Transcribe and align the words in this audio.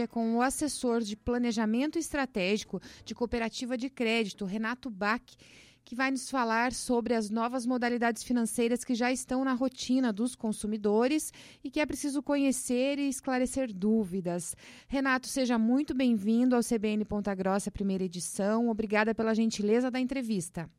é 0.00 0.06
com 0.06 0.36
o 0.36 0.40
assessor 0.40 1.02
de 1.02 1.14
planejamento 1.14 1.98
estratégico 1.98 2.80
de 3.04 3.14
cooperativa 3.14 3.76
de 3.76 3.90
crédito, 3.90 4.46
Renato 4.46 4.88
Bach, 4.88 5.22
que 5.84 5.94
vai 5.94 6.10
nos 6.10 6.30
falar 6.30 6.72
sobre 6.72 7.12
as 7.12 7.28
novas 7.28 7.66
modalidades 7.66 8.22
financeiras 8.22 8.84
que 8.84 8.94
já 8.94 9.12
estão 9.12 9.44
na 9.44 9.52
rotina 9.52 10.10
dos 10.10 10.34
consumidores 10.34 11.30
e 11.62 11.70
que 11.70 11.78
é 11.78 11.84
preciso 11.84 12.22
conhecer 12.22 12.98
e 12.98 13.06
esclarecer 13.06 13.70
dúvidas. 13.70 14.56
Renato, 14.88 15.28
seja 15.28 15.58
muito 15.58 15.94
bem-vindo 15.94 16.56
ao 16.56 16.62
CBN 16.62 17.04
Ponta 17.04 17.34
Grossa, 17.34 17.70
primeira 17.70 18.04
edição. 18.04 18.70
Obrigada 18.70 19.14
pela 19.14 19.34
gentileza 19.34 19.90
da 19.90 20.00
entrevista. 20.00 20.70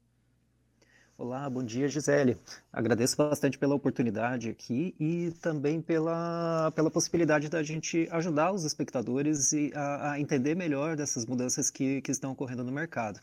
Olá, 1.25 1.49
bom 1.49 1.63
dia, 1.63 1.87
Gisele. 1.87 2.35
Agradeço 2.69 3.15
bastante 3.15 3.57
pela 3.57 3.73
oportunidade 3.73 4.49
aqui 4.49 4.93
e 4.99 5.31
também 5.41 5.81
pela, 5.81 6.69
pela 6.75 6.91
possibilidade 6.91 7.47
da 7.47 7.63
gente 7.63 8.09
ajudar 8.11 8.51
os 8.51 8.65
espectadores 8.65 9.53
a, 9.73 10.11
a 10.11 10.19
entender 10.19 10.53
melhor 10.53 10.97
dessas 10.97 11.25
mudanças 11.25 11.71
que, 11.71 12.01
que 12.01 12.11
estão 12.11 12.33
ocorrendo 12.33 12.61
no 12.61 12.73
mercado. 12.73 13.21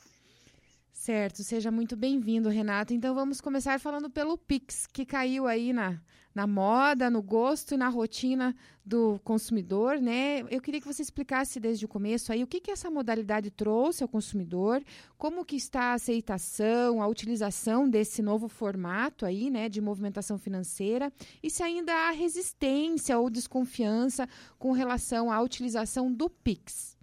Certo, 1.01 1.43
seja 1.43 1.71
muito 1.71 1.97
bem-vindo, 1.97 2.51
Renato. 2.51 2.93
Então 2.93 3.15
vamos 3.15 3.41
começar 3.41 3.81
falando 3.81 4.11
pelo 4.11 4.37
Pix, 4.37 4.87
que 4.87 5.07
caiu 5.07 5.47
aí 5.47 5.73
na, 5.73 5.99
na 6.35 6.47
moda, 6.47 7.09
no 7.09 7.23
gosto 7.23 7.73
e 7.73 7.79
na 7.79 7.89
rotina 7.89 8.55
do 8.85 9.19
consumidor, 9.25 9.99
né? 9.99 10.41
Eu 10.51 10.61
queria 10.61 10.79
que 10.79 10.87
você 10.87 11.01
explicasse 11.01 11.59
desde 11.59 11.87
o 11.87 11.89
começo 11.89 12.31
aí 12.31 12.43
o 12.43 12.47
que, 12.47 12.61
que 12.61 12.71
essa 12.71 12.91
modalidade 12.91 13.51
trouxe 13.51 14.03
ao 14.03 14.11
consumidor, 14.11 14.85
como 15.17 15.43
que 15.43 15.57
está 15.57 15.85
a 15.85 15.95
aceitação, 15.95 17.01
a 17.01 17.07
utilização 17.07 17.89
desse 17.89 18.21
novo 18.21 18.47
formato 18.47 19.25
aí, 19.25 19.49
né, 19.49 19.71
de 19.71 19.81
movimentação 19.81 20.37
financeira, 20.37 21.11
e 21.43 21.49
se 21.49 21.63
ainda 21.63 21.95
há 21.95 22.11
resistência 22.11 23.19
ou 23.19 23.31
desconfiança 23.31 24.29
com 24.59 24.73
relação 24.73 25.33
à 25.33 25.41
utilização 25.41 26.13
do 26.13 26.29
Pix. 26.29 27.00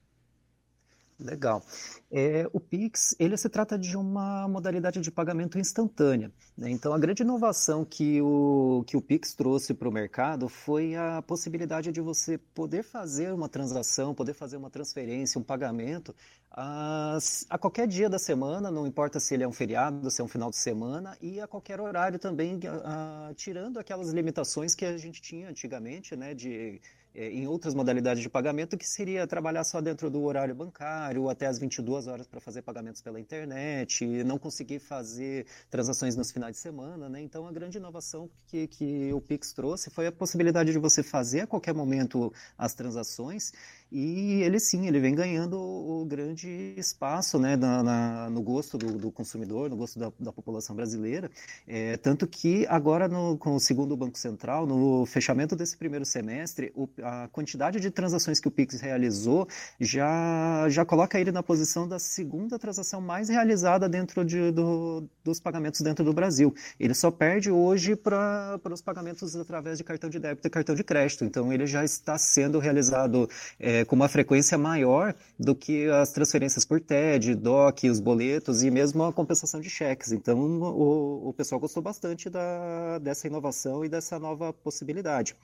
Legal. 1.19 1.63
É, 2.11 2.47
o 2.53 2.59
Pix, 2.59 3.15
ele 3.19 3.35
se 3.37 3.49
trata 3.49 3.77
de 3.77 3.97
uma 3.97 4.47
modalidade 4.47 5.01
de 5.01 5.09
pagamento 5.09 5.57
instantânea. 5.57 6.31
Né? 6.55 6.69
Então, 6.69 6.93
a 6.93 6.99
grande 6.99 7.23
inovação 7.23 7.83
que 7.83 8.21
o, 8.21 8.83
que 8.85 8.95
o 8.95 9.01
Pix 9.01 9.33
trouxe 9.33 9.73
para 9.73 9.89
o 9.89 9.91
mercado 9.91 10.47
foi 10.47 10.95
a 10.95 11.23
possibilidade 11.23 11.91
de 11.91 12.01
você 12.01 12.37
poder 12.37 12.83
fazer 12.83 13.33
uma 13.33 13.49
transação, 13.49 14.13
poder 14.13 14.35
fazer 14.35 14.57
uma 14.57 14.69
transferência, 14.69 15.39
um 15.39 15.43
pagamento 15.43 16.13
a, 16.51 17.17
a 17.49 17.57
qualquer 17.57 17.87
dia 17.87 18.09
da 18.09 18.17
semana, 18.17 18.71
não 18.71 18.87
importa 18.87 19.19
se 19.19 19.33
ele 19.33 19.43
é 19.43 19.47
um 19.47 19.51
feriado, 19.51 20.09
se 20.09 20.21
é 20.21 20.23
um 20.23 20.27
final 20.27 20.49
de 20.49 20.57
semana, 20.57 21.15
e 21.21 21.39
a 21.39 21.47
qualquer 21.47 21.79
horário 21.79 22.17
também, 22.17 22.59
a, 22.65 23.29
a, 23.29 23.33
tirando 23.35 23.77
aquelas 23.77 24.09
limitações 24.09 24.73
que 24.73 24.83
a 24.83 24.97
gente 24.97 25.21
tinha 25.21 25.49
antigamente, 25.49 26.15
né, 26.15 26.33
de 26.33 26.81
em 27.17 27.47
outras 27.47 27.73
modalidades 27.73 28.21
de 28.21 28.29
pagamento, 28.29 28.77
que 28.77 28.87
seria 28.87 29.25
trabalhar 29.25 29.63
só 29.63 29.81
dentro 29.81 30.07
do 30.07 30.21
horário 30.21 30.53
bancário, 30.53 31.29
até 31.29 31.47
as 31.47 31.57
22 31.57 32.05
horas 32.05 32.27
para 32.27 32.39
fazer 32.39 32.61
pagamentos 32.61 33.01
pela 33.01 33.19
internet, 33.19 34.05
não 34.23 34.37
conseguir 34.37 34.77
fazer 34.77 35.47
transações 35.69 36.15
nos 36.15 36.31
finais 36.31 36.55
de 36.55 36.61
semana. 36.61 37.09
Né? 37.09 37.21
Então, 37.21 37.47
a 37.47 37.51
grande 37.51 37.79
inovação 37.79 38.29
que, 38.45 38.67
que 38.67 39.11
o 39.11 39.19
Pix 39.19 39.51
trouxe 39.51 39.89
foi 39.89 40.05
a 40.05 40.11
possibilidade 40.11 40.71
de 40.71 40.77
você 40.77 41.01
fazer 41.01 41.41
a 41.41 41.47
qualquer 41.47 41.73
momento 41.73 42.31
as 42.55 42.75
transações 42.75 43.51
e 43.91 44.41
ele 44.43 44.59
sim, 44.59 44.87
ele 44.87 44.99
vem 44.99 45.15
ganhando 45.15 45.57
o 45.57 46.05
grande 46.05 46.73
espaço 46.77 47.39
né, 47.39 47.55
na, 47.55 47.81
na 47.81 48.29
no 48.29 48.41
gosto 48.41 48.77
do, 48.77 48.97
do, 48.97 49.11
consumidor, 49.11 49.69
no 49.69 49.77
gosto 49.77 49.97
da, 49.97 50.11
da 50.19 50.31
população 50.31 50.75
brasileira. 50.75 51.31
É, 51.65 51.95
tanto 51.97 52.27
que 52.27 52.65
agora, 52.67 53.07
no, 53.07 53.37
com 53.37 53.55
o 53.55 53.59
segundo 53.59 53.95
Banco 53.95 54.17
Central, 54.17 54.65
no 54.65 55.05
fechamento 55.05 55.55
desse 55.55 55.77
primeiro 55.77 56.05
semestre, 56.05 56.71
o, 56.75 56.89
a 57.01 57.29
quantidade 57.29 57.79
de 57.79 57.89
transações 57.89 58.39
que 58.39 58.47
o 58.47 58.51
Pix 58.51 58.81
realizou 58.81 59.47
já, 59.79 60.67
já 60.69 60.83
coloca 60.83 61.19
ele 61.19 61.31
na 61.31 61.41
posição 61.41 61.87
da 61.87 61.97
segunda 61.97 62.59
transação 62.59 62.99
mais 62.99 63.29
realizada 63.29 63.87
dentro 63.87 64.25
de, 64.25 64.51
do, 64.51 65.07
dos 65.23 65.39
pagamentos 65.39 65.79
dentro 65.81 66.03
do 66.03 66.11
Brasil. 66.11 66.53
Ele 66.79 66.93
só 66.93 67.09
perde 67.09 67.49
hoje 67.49 67.95
para 67.95 68.59
os 68.69 68.81
pagamentos 68.81 69.35
através 69.35 69.77
de 69.77 69.83
cartão 69.83 70.09
de 70.09 70.19
débito 70.19 70.47
e 70.47 70.49
cartão 70.49 70.75
de 70.75 70.83
crédito. 70.83 71.23
Então, 71.23 71.53
ele 71.53 71.65
já 71.65 71.85
está 71.85 72.17
sendo 72.17 72.59
realizado. 72.59 73.29
É, 73.59 73.76
com 73.85 73.95
uma 73.95 74.09
frequência 74.09 74.57
maior 74.57 75.15
do 75.39 75.55
que 75.55 75.87
as 75.89 76.11
transferências 76.11 76.65
por 76.65 76.79
TED, 76.79 77.35
DOC, 77.35 77.89
os 77.89 77.99
boletos 77.99 78.63
e 78.63 78.71
mesmo 78.71 79.03
a 79.03 79.13
compensação 79.13 79.59
de 79.59 79.69
cheques. 79.69 80.11
Então, 80.11 80.39
o, 80.39 81.29
o 81.29 81.33
pessoal 81.33 81.59
gostou 81.59 81.81
bastante 81.81 82.29
da, 82.29 82.99
dessa 82.99 83.27
inovação 83.27 83.83
e 83.83 83.89
dessa 83.89 84.19
nova 84.19 84.53
possibilidade. 84.53 85.35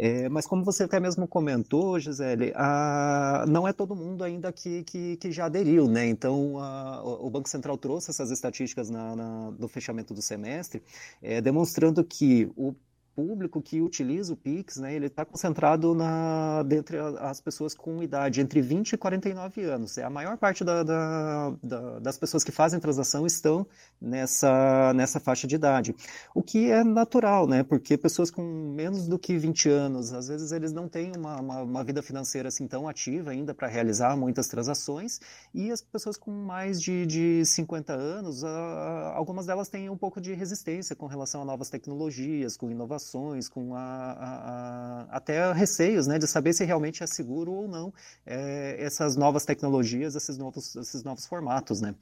É, 0.00 0.28
mas 0.28 0.46
como 0.46 0.64
você 0.64 0.84
até 0.84 1.00
mesmo 1.00 1.26
comentou, 1.26 1.98
Gisele, 1.98 2.52
a, 2.54 3.44
não 3.48 3.66
é 3.66 3.72
todo 3.72 3.96
mundo 3.96 4.22
ainda 4.22 4.52
que, 4.52 4.84
que, 4.84 5.16
que 5.16 5.32
já 5.32 5.46
aderiu, 5.46 5.88
né? 5.88 6.06
Então, 6.06 6.56
a, 6.58 7.02
o 7.02 7.28
Banco 7.28 7.48
Central 7.48 7.76
trouxe 7.76 8.10
essas 8.10 8.30
estatísticas 8.30 8.88
na, 8.88 9.16
na, 9.16 9.50
no 9.58 9.66
fechamento 9.66 10.14
do 10.14 10.22
semestre, 10.22 10.80
é, 11.20 11.40
demonstrando 11.40 12.04
que 12.04 12.48
o 12.56 12.76
público 13.18 13.60
que 13.60 13.80
utiliza 13.80 14.32
o 14.32 14.36
Pix, 14.36 14.76
né, 14.76 14.94
ele 14.94 15.06
está 15.06 15.24
concentrado 15.24 15.92
na, 15.92 16.62
dentre 16.62 16.98
as 17.18 17.40
pessoas 17.40 17.74
com 17.74 18.00
idade 18.00 18.40
entre 18.40 18.60
20 18.60 18.92
e 18.92 18.96
49 18.96 19.60
anos. 19.64 19.98
É 19.98 20.04
a 20.04 20.10
maior 20.10 20.36
parte 20.36 20.62
da, 20.62 20.84
da, 20.84 21.52
da, 21.60 21.98
das 21.98 22.16
pessoas 22.16 22.44
que 22.44 22.52
fazem 22.52 22.78
transação 22.78 23.26
estão 23.26 23.66
nessa, 24.00 24.92
nessa 24.94 25.18
faixa 25.18 25.48
de 25.48 25.56
idade. 25.56 25.96
O 26.32 26.40
que 26.44 26.70
é 26.70 26.84
natural, 26.84 27.48
né, 27.48 27.64
porque 27.64 27.98
pessoas 27.98 28.30
com 28.30 28.40
menos 28.40 29.08
do 29.08 29.18
que 29.18 29.36
20 29.36 29.68
anos, 29.68 30.12
às 30.12 30.28
vezes 30.28 30.52
eles 30.52 30.70
não 30.70 30.86
têm 30.88 31.10
uma, 31.16 31.40
uma, 31.40 31.62
uma 31.62 31.82
vida 31.82 32.00
financeira 32.00 32.46
assim 32.46 32.68
tão 32.68 32.86
ativa 32.86 33.32
ainda 33.32 33.52
para 33.52 33.66
realizar 33.66 34.16
muitas 34.16 34.46
transações, 34.46 35.20
e 35.52 35.72
as 35.72 35.82
pessoas 35.82 36.16
com 36.16 36.30
mais 36.30 36.80
de, 36.80 37.04
de 37.04 37.44
50 37.44 37.92
anos, 37.92 38.44
algumas 38.44 39.46
delas 39.46 39.68
têm 39.68 39.90
um 39.90 39.96
pouco 39.96 40.20
de 40.20 40.34
resistência 40.34 40.94
com 40.94 41.06
relação 41.06 41.42
a 41.42 41.44
novas 41.44 41.68
tecnologias, 41.68 42.56
com 42.56 42.70
inovações, 42.70 43.07
com 43.48 43.74
a, 43.74 43.80
a, 43.80 45.02
a, 45.10 45.16
até 45.16 45.52
receios 45.52 46.06
né, 46.06 46.18
de 46.18 46.26
saber 46.26 46.52
se 46.52 46.64
realmente 46.64 47.02
é 47.02 47.06
seguro 47.06 47.52
ou 47.52 47.68
não 47.68 47.92
é, 48.26 48.76
essas 48.78 49.16
novas 49.16 49.44
tecnologias, 49.44 50.14
esses 50.14 50.36
novos, 50.36 50.76
esses 50.76 51.02
novos 51.02 51.26
formatos. 51.26 51.80
Né? 51.80 51.94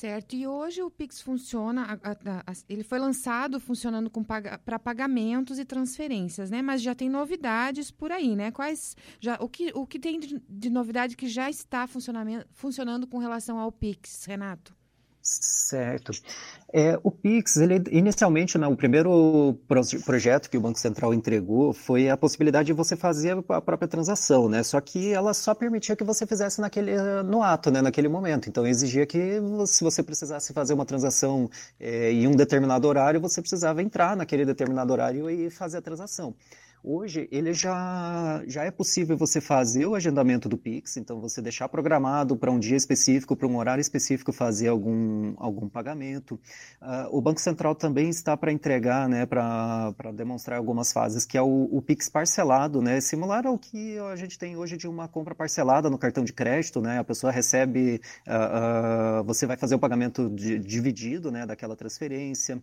Certo. 0.00 0.34
E 0.34 0.46
hoje 0.46 0.82
o 0.82 0.90
Pix 0.90 1.20
funciona, 1.20 2.00
ele 2.66 2.82
foi 2.82 2.98
lançado 2.98 3.60
funcionando 3.60 4.10
para 4.64 4.78
pagamentos 4.78 5.58
e 5.58 5.64
transferências, 5.66 6.50
né? 6.50 6.62
Mas 6.62 6.80
já 6.80 6.94
tem 6.94 7.10
novidades 7.10 7.90
por 7.90 8.10
aí, 8.10 8.34
né? 8.34 8.50
Quais 8.50 8.96
já 9.20 9.36
o 9.38 9.46
que, 9.46 9.70
o 9.74 9.86
que 9.86 9.98
tem 9.98 10.18
de, 10.18 10.42
de 10.48 10.70
novidade 10.70 11.18
que 11.18 11.28
já 11.28 11.50
está 11.50 11.86
funcionando 11.86 13.06
com 13.06 13.18
relação 13.18 13.58
ao 13.58 13.70
Pix, 13.70 14.24
Renato? 14.24 14.79
Certo. 15.32 16.10
É, 16.72 16.98
o 17.04 17.10
Pix, 17.10 17.56
ele 17.56 17.82
inicialmente, 17.92 18.58
né, 18.58 18.66
o 18.66 18.76
primeiro 18.76 19.56
projeto 20.04 20.50
que 20.50 20.56
o 20.56 20.60
Banco 20.60 20.78
Central 20.78 21.14
entregou 21.14 21.72
foi 21.72 22.08
a 22.08 22.16
possibilidade 22.16 22.66
de 22.66 22.72
você 22.72 22.96
fazer 22.96 23.36
a 23.48 23.60
própria 23.60 23.86
transação, 23.86 24.48
né? 24.48 24.62
Só 24.64 24.80
que 24.80 25.12
ela 25.12 25.32
só 25.32 25.54
permitia 25.54 25.94
que 25.94 26.02
você 26.02 26.26
fizesse 26.26 26.60
naquele, 26.60 26.96
no 27.22 27.42
ato, 27.42 27.70
né, 27.70 27.80
naquele 27.80 28.08
momento. 28.08 28.48
Então 28.48 28.66
exigia 28.66 29.06
que 29.06 29.40
se 29.66 29.84
você 29.84 30.02
precisasse 30.02 30.52
fazer 30.52 30.74
uma 30.74 30.84
transação 30.84 31.48
é, 31.78 32.10
em 32.12 32.26
um 32.26 32.32
determinado 32.32 32.88
horário, 32.88 33.20
você 33.20 33.40
precisava 33.40 33.82
entrar 33.82 34.16
naquele 34.16 34.44
determinado 34.44 34.92
horário 34.92 35.30
e 35.30 35.48
fazer 35.48 35.78
a 35.78 35.82
transação. 35.82 36.34
Hoje, 36.82 37.28
ele 37.30 37.52
já, 37.52 38.42
já 38.46 38.64
é 38.64 38.70
possível 38.70 39.14
você 39.14 39.38
fazer 39.38 39.84
o 39.84 39.94
agendamento 39.94 40.48
do 40.48 40.56
Pix, 40.56 40.96
então 40.96 41.20
você 41.20 41.42
deixar 41.42 41.68
programado 41.68 42.36
para 42.36 42.50
um 42.50 42.58
dia 42.58 42.76
específico, 42.76 43.36
para 43.36 43.46
um 43.46 43.58
horário 43.58 43.82
específico, 43.82 44.32
fazer 44.32 44.68
algum, 44.68 45.34
algum 45.36 45.68
pagamento. 45.68 46.40
Uh, 46.80 47.18
o 47.18 47.20
Banco 47.20 47.38
Central 47.38 47.74
também 47.74 48.08
está 48.08 48.34
para 48.34 48.50
entregar, 48.50 49.08
né, 49.10 49.26
para 49.26 49.92
demonstrar 50.14 50.58
algumas 50.58 50.90
fases, 50.90 51.26
que 51.26 51.36
é 51.36 51.42
o, 51.42 51.68
o, 51.70 51.82
Pix 51.82 52.08
parcelado, 52.08 52.80
né, 52.80 52.98
similar 53.00 53.46
ao 53.46 53.58
que 53.58 53.98
a 53.98 54.16
gente 54.16 54.38
tem 54.38 54.56
hoje 54.56 54.78
de 54.78 54.88
uma 54.88 55.06
compra 55.06 55.34
parcelada 55.34 55.90
no 55.90 55.98
cartão 55.98 56.24
de 56.24 56.32
crédito, 56.32 56.80
né, 56.80 56.98
a 56.98 57.04
pessoa 57.04 57.30
recebe, 57.30 58.00
uh, 58.26 59.20
uh, 59.20 59.24
você 59.24 59.46
vai 59.46 59.58
fazer 59.58 59.74
o 59.74 59.78
pagamento 59.78 60.30
de, 60.30 60.58
dividido, 60.58 61.30
né, 61.30 61.44
daquela 61.44 61.76
transferência. 61.76 62.62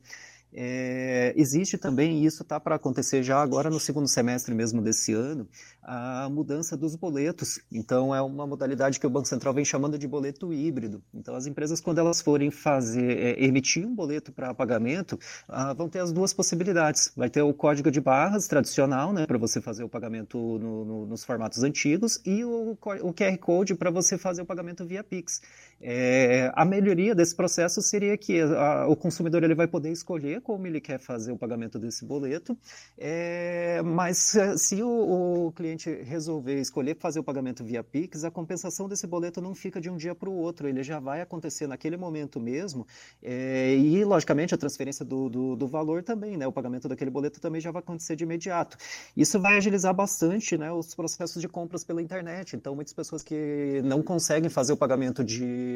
É, 0.60 1.34
existe 1.38 1.78
também, 1.78 2.18
e 2.18 2.26
isso 2.26 2.42
está 2.42 2.60
para 2.60 2.74
acontecer 2.74 3.22
já 3.22 3.40
agora 3.40 3.70
no 3.70 3.80
segundo 3.80 4.08
semestre 4.08 4.56
mesmo 4.56 4.82
desse 4.82 5.14
ano, 5.14 5.48
a 5.84 6.28
mudança 6.32 6.76
dos 6.76 6.96
boletos. 6.96 7.60
Então, 7.72 8.14
é 8.14 8.20
uma 8.24 8.48
modalidade 8.48 9.00
que 9.00 9.06
o 9.06 9.10
Banco 9.10 9.28
Central 9.28 9.54
vem 9.54 9.64
chamando 9.64 10.00
de 10.00 10.08
boleto 10.08 10.52
híbrido. 10.52 11.04
Então, 11.14 11.36
as 11.36 11.46
empresas, 11.46 11.80
quando 11.80 12.00
elas 12.00 12.22
forem 12.24 12.50
fazer, 12.50 13.20
é, 13.20 13.46
emitir 13.46 13.86
um 13.86 13.94
boleto 13.94 14.32
para 14.32 14.52
pagamento, 14.52 15.20
ah, 15.48 15.74
vão 15.74 15.88
ter 15.88 16.00
as 16.00 16.12
duas 16.12 16.34
possibilidades. 16.34 17.12
Vai 17.16 17.30
ter 17.30 17.44
o 17.44 17.54
código 17.54 17.92
de 17.92 18.02
barras 18.02 18.48
tradicional, 18.48 19.14
né, 19.14 19.28
para 19.28 19.38
você 19.38 19.62
fazer 19.62 19.84
o 19.84 19.90
pagamento 19.90 20.40
no, 20.40 20.84
no, 20.84 21.06
nos 21.06 21.24
formatos 21.24 21.62
antigos, 21.62 22.20
e 22.26 22.44
o, 22.44 22.72
o 22.72 23.14
QR 23.14 23.38
Code 23.40 23.76
para 23.76 23.92
você 23.92 24.18
fazer 24.18 24.42
o 24.42 24.46
pagamento 24.46 24.84
via 24.88 25.04
Pix. 25.04 25.40
É, 25.80 26.52
a 26.56 26.66
melhoria 26.66 27.14
desse 27.14 27.36
processo 27.36 27.82
seria 27.82 28.18
que 28.18 28.42
a, 28.42 28.88
o 28.88 28.96
consumidor 28.96 29.44
ele 29.44 29.54
vai 29.54 29.68
poder 29.68 29.92
escolher 29.92 30.42
como 30.42 30.66
ele 30.66 30.82
quer 30.82 31.00
fazer 31.00 31.32
o 31.32 31.38
pagamento 31.38 31.78
desse 31.78 32.04
boleto, 32.04 32.58
é, 32.98 33.82
mas 33.84 34.36
se 34.58 34.82
o, 34.82 35.48
o, 35.48 35.52
cliente 35.52 35.90
resolver 36.04 36.60
escolher 36.60 36.98
fazer 36.98 37.20
o 37.20 37.24
pagamento 37.24 37.64
via 37.64 37.84
Pix, 37.84 38.24
a 38.24 38.32
compensação 38.32 38.90
desse 38.90 39.06
boleto 39.06 39.40
não 39.40 39.54
fica 39.54 39.80
de 39.80 39.90
um 39.90 39.96
dia 39.96 40.16
para 40.16 40.30
o 40.30 40.34
outro, 40.34 40.68
ele 40.68 40.82
já 40.82 41.00
vai 41.00 41.22
acontecer 41.22 41.68
naquele 41.68 41.96
momento 41.96 42.40
mesmo, 42.40 42.88
é, 43.22 43.76
e 43.76 44.04
logicamente 44.04 44.56
a 44.56 44.58
transferência 44.58 45.06
do, 45.06 45.30
do, 45.30 45.56
do, 45.56 45.68
valor 45.68 46.02
também, 46.02 46.38
né, 46.38 46.48
o 46.48 46.52
pagamento 46.52 46.88
daquele 46.88 47.12
boleto 47.12 47.40
também 47.40 47.62
já 47.62 47.70
vai 47.70 47.82
acontecer 47.82 48.16
de 48.16 48.24
imediato. 48.24 48.78
Isso 49.16 49.40
vai 49.40 49.58
agilizar 49.58 49.94
bastante 49.94 50.58
né, 50.58 50.72
os 50.72 50.96
processos 50.96 51.40
de 51.40 51.48
compras 51.48 51.84
pela 51.84 52.02
internet, 52.02 52.56
então 52.56 52.74
muitas 52.74 52.94
pessoas 52.94 53.22
que 53.22 53.82
não 53.84 54.02
conseguem 54.02 54.50
fazer 54.50 54.74
o 54.74 54.78
pagamento 54.78 55.24
de 55.24 55.67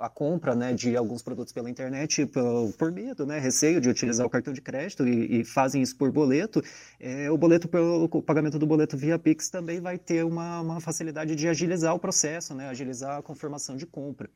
a 0.00 0.08
compra 0.08 0.54
né, 0.54 0.72
de 0.72 0.96
alguns 0.96 1.22
produtos 1.22 1.52
pela 1.52 1.70
internet 1.70 2.26
por, 2.26 2.72
por 2.78 2.92
medo, 2.92 3.26
né, 3.26 3.38
receio 3.38 3.80
de 3.80 3.88
utilizar 3.88 4.26
o 4.26 4.30
cartão 4.30 4.52
de 4.52 4.60
crédito 4.60 5.06
e, 5.06 5.40
e 5.40 5.44
fazem 5.44 5.82
isso 5.82 5.96
por 5.96 6.10
boleto, 6.10 6.62
é, 7.00 7.30
o 7.30 7.36
boleto 7.36 7.68
o 7.72 8.22
pagamento 8.22 8.58
do 8.58 8.66
boleto 8.66 8.96
via 8.96 9.18
Pix 9.18 9.48
também 9.48 9.80
vai 9.80 9.98
ter 9.98 10.24
uma, 10.24 10.60
uma 10.60 10.80
facilidade 10.80 11.34
de 11.34 11.48
agilizar 11.48 11.94
o 11.94 11.98
processo, 11.98 12.54
né, 12.54 12.68
agilizar 12.68 13.18
a 13.18 13.22
confirmação 13.22 13.76
de 13.76 13.86
compra. 13.86 14.28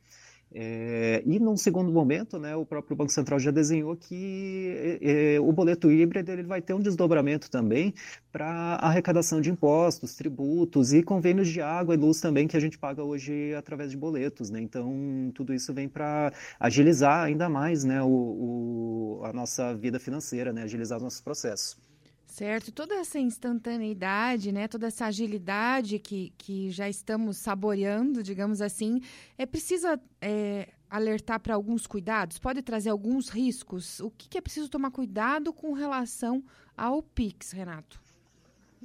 É, 0.53 1.23
e 1.25 1.39
num 1.39 1.55
segundo 1.55 1.91
momento, 1.91 2.37
né, 2.37 2.55
o 2.55 2.65
próprio 2.65 2.95
Banco 2.95 3.11
Central 3.11 3.39
já 3.39 3.51
desenhou 3.51 3.95
que 3.95 4.99
é, 5.01 5.35
é 5.35 5.39
o 5.39 5.51
boleto 5.53 5.89
híbrido 5.89 6.29
ele 6.29 6.43
vai 6.43 6.61
ter 6.61 6.73
um 6.73 6.79
desdobramento 6.81 7.49
também 7.49 7.93
para 8.33 8.75
arrecadação 8.81 9.39
de 9.39 9.49
impostos, 9.49 10.13
tributos 10.15 10.91
e 10.93 11.01
convênios 11.03 11.47
de 11.47 11.61
água 11.61 11.93
e 11.95 11.97
luz 11.97 12.19
também 12.19 12.47
que 12.47 12.57
a 12.57 12.59
gente 12.59 12.77
paga 12.77 13.01
hoje 13.03 13.53
através 13.55 13.91
de 13.91 13.97
boletos. 13.97 14.49
Né? 14.49 14.59
Então, 14.61 15.31
tudo 15.33 15.53
isso 15.53 15.73
vem 15.73 15.87
para 15.87 16.33
agilizar 16.59 17.23
ainda 17.23 17.47
mais 17.47 17.83
né, 17.85 18.01
o, 18.03 18.07
o, 18.07 19.21
a 19.23 19.31
nossa 19.31 19.73
vida 19.75 19.99
financeira, 19.99 20.51
né, 20.51 20.63
agilizar 20.63 20.97
os 20.97 21.03
nossos 21.03 21.21
processos. 21.21 21.90
Certo, 22.31 22.71
toda 22.71 22.95
essa 22.95 23.19
instantaneidade, 23.19 24.53
né, 24.53 24.65
toda 24.65 24.87
essa 24.87 25.07
agilidade 25.07 25.99
que, 25.99 26.31
que 26.37 26.71
já 26.71 26.87
estamos 26.87 27.35
saboreando, 27.35 28.23
digamos 28.23 28.61
assim, 28.61 29.01
é 29.37 29.45
precisa 29.45 29.99
é, 30.21 30.69
alertar 30.89 31.41
para 31.41 31.55
alguns 31.55 31.85
cuidados? 31.85 32.39
Pode 32.39 32.61
trazer 32.61 32.89
alguns 32.89 33.27
riscos? 33.27 33.99
O 33.99 34.09
que, 34.09 34.29
que 34.29 34.37
é 34.37 34.41
preciso 34.41 34.69
tomar 34.69 34.91
cuidado 34.91 35.51
com 35.51 35.73
relação 35.73 36.41
ao 36.77 37.03
PIX, 37.03 37.51
Renato? 37.51 37.99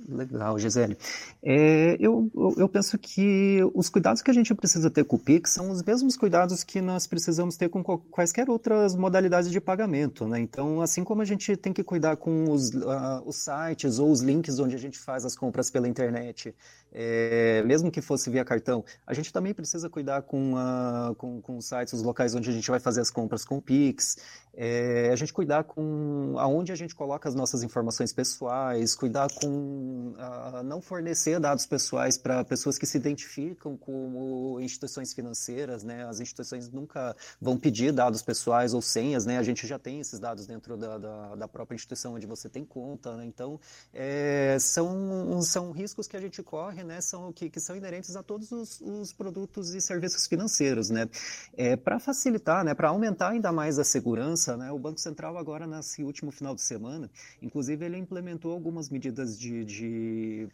Legal, 0.08 0.58
Gisele. 0.58 0.96
É, 1.42 1.96
eu, 1.98 2.30
eu 2.56 2.68
penso 2.68 2.98
que 2.98 3.60
os 3.74 3.88
cuidados 3.88 4.20
que 4.20 4.30
a 4.30 4.34
gente 4.34 4.54
precisa 4.54 4.90
ter 4.90 5.04
com 5.04 5.16
o 5.16 5.18
Pix 5.18 5.50
são 5.50 5.70
os 5.70 5.82
mesmos 5.82 6.16
cuidados 6.16 6.62
que 6.62 6.80
nós 6.80 7.06
precisamos 7.06 7.56
ter 7.56 7.68
com 7.70 7.82
quaisquer 7.82 8.48
outras 8.50 8.94
modalidades 8.94 9.50
de 9.50 9.60
pagamento. 9.60 10.28
Né? 10.28 10.38
Então, 10.40 10.82
assim 10.82 11.02
como 11.02 11.22
a 11.22 11.24
gente 11.24 11.56
tem 11.56 11.72
que 11.72 11.82
cuidar 11.82 12.16
com 12.16 12.50
os, 12.50 12.70
uh, 12.74 13.22
os 13.24 13.36
sites 13.36 13.98
ou 13.98 14.10
os 14.10 14.20
links 14.20 14.58
onde 14.58 14.76
a 14.76 14.78
gente 14.78 14.98
faz 14.98 15.24
as 15.24 15.34
compras 15.34 15.70
pela 15.70 15.88
internet, 15.88 16.54
é, 16.92 17.62
mesmo 17.64 17.90
que 17.90 18.00
fosse 18.00 18.30
via 18.30 18.44
cartão, 18.44 18.84
a 19.06 19.12
gente 19.12 19.32
também 19.32 19.52
precisa 19.52 19.88
cuidar 19.88 20.22
com, 20.22 20.54
uh, 20.54 21.14
com, 21.16 21.40
com 21.40 21.56
os 21.56 21.66
sites, 21.66 21.92
os 21.94 22.02
locais 22.02 22.34
onde 22.34 22.48
a 22.48 22.52
gente 22.52 22.70
vai 22.70 22.80
fazer 22.80 23.00
as 23.00 23.10
compras 23.10 23.44
com 23.44 23.58
o 23.58 23.62
Pix, 23.62 24.16
é, 24.54 25.10
a 25.12 25.16
gente 25.16 25.32
cuidar 25.32 25.64
com 25.64 26.34
aonde 26.38 26.72
a 26.72 26.74
gente 26.74 26.94
coloca 26.94 27.28
as 27.28 27.34
nossas 27.34 27.62
informações 27.62 28.12
pessoais, 28.12 28.94
cuidar 28.94 29.28
com 29.38 29.85
uh, 29.86 30.62
não 30.64 30.80
fornecer 30.80 31.38
dados 31.40 31.66
pessoais 31.66 32.16
para 32.16 32.44
pessoas 32.44 32.78
que 32.78 32.86
se 32.86 32.96
identificam 32.96 33.76
como 33.76 34.60
instituições 34.60 35.12
financeiras, 35.12 35.82
né? 35.82 36.06
As 36.06 36.20
instituições 36.20 36.70
nunca 36.70 37.16
vão 37.40 37.58
pedir 37.58 37.92
dados 37.92 38.22
pessoais 38.22 38.72
ou 38.74 38.80
senhas, 38.80 39.26
né? 39.26 39.38
A 39.38 39.42
gente 39.42 39.66
já 39.66 39.78
tem 39.78 40.00
esses 40.00 40.18
dados 40.18 40.46
dentro 40.46 40.76
da, 40.76 40.98
da, 40.98 41.34
da 41.34 41.48
própria 41.48 41.74
instituição 41.74 42.14
onde 42.14 42.26
você 42.26 42.48
tem 42.48 42.64
conta, 42.64 43.16
né? 43.16 43.26
Então, 43.26 43.60
é, 43.92 44.56
são, 44.60 45.40
são 45.42 45.72
riscos 45.72 46.06
que 46.06 46.16
a 46.16 46.20
gente 46.20 46.42
corre 46.42 46.76
né, 46.84 47.00
são, 47.00 47.32
que, 47.32 47.50
que 47.50 47.60
são 47.60 47.76
inerentes 47.76 48.16
a 48.16 48.22
todos 48.22 48.50
os, 48.52 48.80
os 48.80 49.12
produtos 49.12 49.74
e 49.74 49.80
serviços 49.80 50.26
financeiros. 50.26 50.90
Né? 50.90 51.08
É, 51.56 51.76
para 51.76 51.98
facilitar, 51.98 52.64
né, 52.64 52.74
para 52.74 52.88
aumentar 52.88 53.30
ainda 53.30 53.52
mais 53.52 53.78
a 53.78 53.84
segurança, 53.84 54.56
né, 54.56 54.70
o 54.70 54.78
Banco 54.78 55.00
Central 55.00 55.36
agora, 55.36 55.66
nesse 55.66 56.02
último 56.02 56.30
final 56.30 56.54
de 56.54 56.62
semana, 56.62 57.10
inclusive 57.42 57.84
ele 57.84 57.98
implementou 57.98 58.52
algumas 58.52 58.88
medidas 58.88 59.38
de, 59.38 59.64
de 59.64 59.75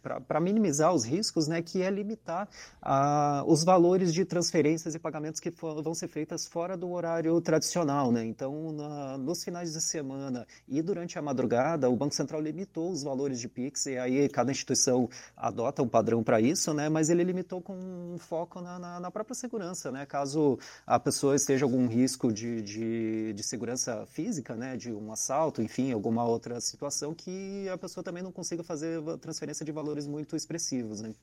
para 0.01 0.39
minimizar 0.39 0.93
os 0.93 1.05
riscos, 1.05 1.47
né, 1.47 1.61
que 1.61 1.81
é 1.81 1.89
limitar 1.89 2.47
a, 2.81 3.43
os 3.47 3.63
valores 3.63 4.13
de 4.13 4.25
transferências 4.25 4.95
e 4.95 4.99
pagamentos 4.99 5.39
que 5.39 5.51
for, 5.51 5.81
vão 5.81 5.93
ser 5.93 6.07
feitas 6.07 6.45
fora 6.47 6.75
do 6.75 6.91
horário 6.91 7.39
tradicional. 7.41 8.11
Né? 8.11 8.25
Então, 8.25 8.71
na, 8.71 9.17
nos 9.17 9.43
finais 9.43 9.73
de 9.73 9.81
semana 9.81 10.45
e 10.67 10.81
durante 10.81 11.17
a 11.17 11.21
madrugada, 11.21 11.89
o 11.89 11.95
Banco 11.95 12.15
Central 12.15 12.41
limitou 12.41 12.91
os 12.91 13.03
valores 13.03 13.39
de 13.39 13.47
PIX 13.47 13.85
e 13.87 13.97
aí 13.97 14.29
cada 14.29 14.51
instituição 14.51 15.09
adota 15.35 15.81
um 15.81 15.87
padrão 15.87 16.23
para 16.23 16.39
isso, 16.39 16.73
né? 16.73 16.89
Mas 16.89 17.09
ele 17.09 17.23
limitou 17.23 17.61
com 17.61 17.73
um 17.73 18.17
foco 18.17 18.61
na, 18.61 18.79
na, 18.79 18.99
na, 18.99 19.11
própria 19.11 19.35
segurança, 19.35 19.91
né? 19.91 20.05
Caso 20.05 20.57
a 20.85 20.99
pessoa 20.99 21.35
esteja 21.35 21.65
algum 21.65 21.87
risco 21.87 22.31
de, 22.31 22.61
de, 22.61 23.33
de, 23.33 23.43
segurança 23.43 24.05
física, 24.07 24.55
né? 24.55 24.77
De 24.77 24.91
um 24.91 25.11
assalto, 25.11 25.61
enfim, 25.61 25.91
alguma 25.91 26.25
outra 26.25 26.59
situação 26.61 27.13
que 27.13 27.67
a 27.69 27.77
pessoa 27.77 28.03
também 28.03 28.23
não 28.23 28.31
consiga 28.31 28.63
fazer 28.63 29.01
transferência 29.17 29.65
de 29.65 29.71
valores 29.71 30.07
muito 30.07 30.35
expressivos, 30.35 31.01
né? 31.01 31.13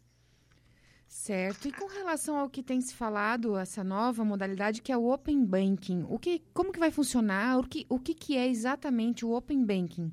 Certo. 1.11 1.67
E 1.67 1.73
com 1.73 1.87
relação 1.87 2.37
ao 2.39 2.49
que 2.49 2.63
tem 2.63 2.81
se 2.81 2.95
falado, 2.95 3.57
essa 3.57 3.83
nova 3.83 4.25
modalidade 4.25 4.81
que 4.81 4.93
é 4.93 4.97
o 4.97 5.13
Open 5.13 5.45
Banking, 5.45 6.07
o 6.09 6.19
que, 6.19 6.41
como 6.55 6.73
que 6.73 6.79
vai 6.79 6.93
funcionar? 6.93 7.59
O 7.59 7.67
que, 7.67 7.85
o 7.89 7.99
que, 7.99 8.15
que 8.15 8.37
é 8.37 8.49
exatamente 8.49 9.25
o 9.25 9.33
Open 9.33 9.65
Banking? 9.65 10.13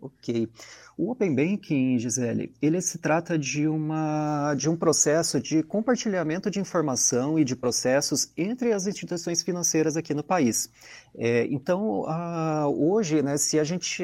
Ok. 0.00 0.48
O 0.98 1.10
Open 1.10 1.34
Banking, 1.34 1.98
Gisele, 1.98 2.54
ele 2.62 2.80
se 2.80 2.96
trata 2.96 3.38
de, 3.38 3.68
uma, 3.68 4.54
de 4.54 4.66
um 4.66 4.74
processo 4.74 5.38
de 5.38 5.62
compartilhamento 5.62 6.50
de 6.50 6.58
informação 6.58 7.38
e 7.38 7.44
de 7.44 7.54
processos 7.54 8.32
entre 8.34 8.72
as 8.72 8.86
instituições 8.86 9.42
financeiras 9.42 9.94
aqui 9.98 10.14
no 10.14 10.24
país. 10.24 10.70
É, 11.14 11.46
então, 11.50 12.04
hoje, 12.78 13.22
né, 13.22 13.36
se 13.36 13.58
a 13.58 13.64
gente 13.64 14.02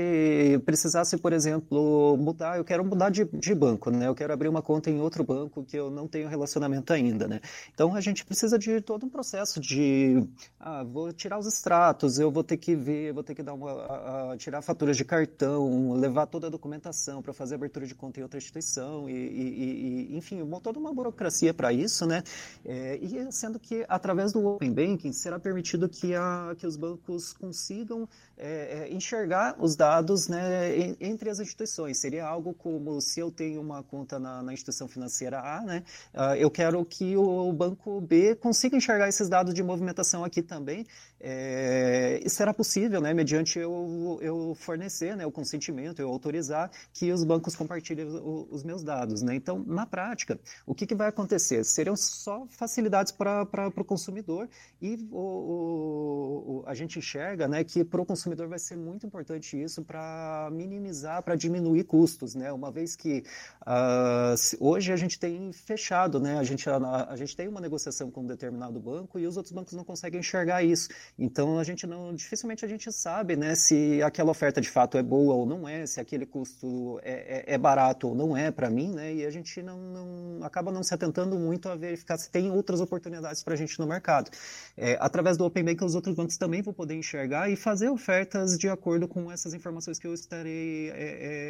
precisasse, 0.67 1.17
por 1.17 1.33
exemplo, 1.33 2.15
mudar, 2.19 2.59
eu 2.59 2.65
quero 2.65 2.85
mudar 2.85 3.09
de, 3.09 3.25
de, 3.25 3.55
banco, 3.55 3.91
né, 3.91 4.09
eu 4.09 4.15
quero 4.15 4.33
abrir 4.33 4.49
uma 4.49 4.61
conta 4.61 4.91
em 4.91 5.01
outro 5.01 5.25
banco 5.25 5.65
que 5.65 5.77
eu 5.77 5.91
não 5.91 6.07
tenho 6.07 6.29
relacionamento 6.29 6.93
ainda, 6.93 7.27
né, 7.27 7.41
então 7.73 7.95
a 7.95 8.01
gente 8.01 8.25
precisa 8.25 8.59
de 8.59 8.81
todo 8.81 9.05
um 9.05 9.11
processo 9.11 9.61
de, 9.61 10.27
ah, 10.59 10.85
vou 10.85 11.13
tirar 11.13 11.39
os 11.39 11.47
extratos, 11.47 12.19
eu 12.19 12.31
vou 12.31 12.43
ter 12.43 12.57
que 12.57 12.75
ver, 12.75 13.13
vou 13.13 13.23
ter 13.23 13.35
que 13.35 13.43
dar 13.43 13.55
uma, 13.55 13.73
a, 13.73 14.33
a, 14.33 14.37
tirar 14.39 14.63
faturas 14.63 14.97
de 14.97 15.05
cartão, 15.05 15.93
levar 15.93 16.27
toda 16.27 16.47
a 16.47 16.51
documentação 16.51 16.82
para 17.23 17.33
fazer 17.33 17.55
abertura 17.55 17.87
de 17.87 17.95
conta 17.95 18.21
em 18.21 18.23
outra 18.23 18.39
instituição 18.39 19.09
e, 19.09 19.13
e, 19.13 20.13
e 20.13 20.17
enfim, 20.17 20.43
toda 20.63 20.79
uma 20.79 20.93
burocracia 20.93 21.53
para 21.55 21.73
isso, 21.73 22.07
né, 22.07 22.23
é, 22.65 22.97
e 22.97 23.31
sendo 23.33 23.59
que 23.59 23.85
através 23.89 24.33
do 24.33 24.47
Open 24.47 24.73
Banking 24.73 25.13
será 25.13 25.39
permitido 25.39 25.89
que, 25.89 26.15
a, 26.15 26.55
que 26.59 26.67
os 26.67 26.77
bancos 26.77 27.33
consigam 27.33 28.09
é, 28.37 28.89
é, 28.89 28.93
enxergar 28.93 29.57
os 29.59 29.77
dados 29.77 30.29
né, 30.29 30.97
entre 31.01 31.31
as 31.31 31.39
instituições. 31.39 31.99
Seria 31.99 32.27
algo 32.27 32.53
como 32.55 33.01
se 33.01 33.21
eu 33.21 33.31
tenho 33.31 33.61
uma 33.61 33.83
conta 33.83 34.19
na, 34.19 34.43
na 34.43 34.53
instituição 34.53 34.89
financeira 34.89 35.39
A, 35.39 35.61
né, 35.63 35.85
uh, 36.15 36.35
eu 36.37 36.51
quero 36.51 36.85
que 36.85 37.17
o 37.17 37.53
banco 37.53 38.01
B 38.01 38.35
consiga 38.35 38.77
enxergar 38.77 39.09
esses 39.09 39.29
dados 39.29 39.55
de 39.55 39.63
movimentação 39.63 40.25
aqui 40.25 40.43
também. 40.43 40.87
É, 41.21 42.21
será 42.27 42.53
possível, 42.53 43.01
né, 43.01 43.15
mediante 43.15 43.57
eu, 43.59 44.19
eu 44.21 44.57
fornecer 44.57 45.17
né, 45.17 45.25
o 45.25 45.31
consentimento, 45.31 46.01
eu 46.01 46.09
autorizar 46.09 46.71
que 46.93 47.13
os 47.13 47.25
bancos 47.25 47.55
compartilhem 47.55 48.07
os, 48.51 48.63
meus 48.63 48.83
dados. 48.83 49.23
Né? 49.23 49.35
Então, 49.35 49.65
na 49.67 49.87
prática, 49.87 50.39
o 50.67 50.75
que, 50.75 50.87
que 50.87 50.95
vai 50.95 51.09
acontecer? 51.09 51.65
Seriam 51.65 51.97
só 51.97 52.47
facilidades 52.49 53.13
para 53.13 53.69
o 53.77 53.85
consumidor 53.85 54.49
e 54.81 54.97
o, 55.11 56.63
o, 56.63 56.65
a 56.67 56.75
gente 56.75 56.99
enxerga 56.99 57.49
né, 57.49 57.65
que 57.65 57.85
para 57.85 58.01
o 58.01 58.07
consumidor 58.07 58.49
vai 58.49 58.59
ser 58.59 58.77
muito 58.77 59.07
importante 59.07 59.61
isso 59.61 59.83
para 59.83 60.49
minimizar, 60.53 61.23
para 61.23 61.37
diminuir 61.37 61.85
custos, 61.85 62.35
né? 62.35 62.53
Uma 62.53 62.71
vez 62.71 62.97
que 62.97 63.25
uh, 63.63 64.35
hoje 64.61 64.93
a 64.93 64.97
gente 64.97 65.19
tem 65.19 65.53
fechado, 65.53 66.19
né? 66.21 66.39
A 66.39 66.45
gente, 66.45 66.69
a, 66.69 67.09
a, 67.11 67.17
gente 67.17 67.37
tem 67.37 67.49
uma 67.49 67.61
negociação 67.61 68.11
com 68.11 68.23
um 68.23 68.27
determinado 68.27 68.79
banco 68.81 69.19
e 69.19 69.27
os 69.27 69.37
outros 69.37 69.53
bancos 69.53 69.75
não 69.75 69.85
conseguem 69.85 70.21
enxergar 70.21 70.63
isso. 70.63 70.89
Então 71.19 71.59
a 71.59 71.65
gente 71.65 71.87
não, 71.87 72.15
dificilmente 72.15 72.65
a 72.65 72.69
gente 72.69 72.91
sabe, 72.93 73.37
né? 73.37 73.55
Se 73.55 74.03
aquela 74.03 74.31
oferta 74.31 74.61
de 74.61 74.71
fato 74.71 74.97
é 74.97 75.03
boa 75.03 75.35
ou 75.35 75.47
não 75.47 75.69
é, 75.69 75.87
se 75.87 76.01
aquele 76.01 76.27
custo 76.27 76.62
é, 77.03 77.45
é, 77.47 77.55
é 77.55 77.59
barato 77.59 78.09
ou 78.09 78.15
não 78.15 78.37
é 78.37 78.51
para 78.51 78.71
mim, 78.71 78.93
né? 78.93 79.15
E 79.15 79.25
a 79.25 79.31
gente 79.31 79.63
não, 79.63 79.79
não, 79.79 80.45
acaba 80.45 80.71
não 80.71 80.83
se 80.83 80.95
atentando 80.95 81.39
muito 81.39 81.69
a 81.69 81.77
verificar 81.77 82.17
se 82.19 82.31
tem 82.31 82.51
outras 82.51 82.81
oportunidades 82.81 83.43
para 83.43 83.55
a 83.55 83.57
gente 83.57 83.79
no 83.79 83.87
mercado. 83.87 84.31
É, 84.77 84.97
através 85.01 85.37
do 85.37 85.45
Open 85.45 85.65
Bank, 85.65 85.85
os 85.85 85.95
outros 85.95 86.15
bancos 86.15 86.37
também 86.37 86.63
vão 86.63 86.73
poder 86.73 86.95
enxergar 86.95 87.51
e 87.51 87.57
fazer 87.57 87.89
ofertas 87.89 88.59
de 88.59 88.69
acordo 88.69 89.09
com 89.09 89.31
essas 89.31 89.55
informações 89.55 89.99
que 89.99 90.07
eu 90.07 90.15
estarei 90.15 90.91
é, 90.91 90.95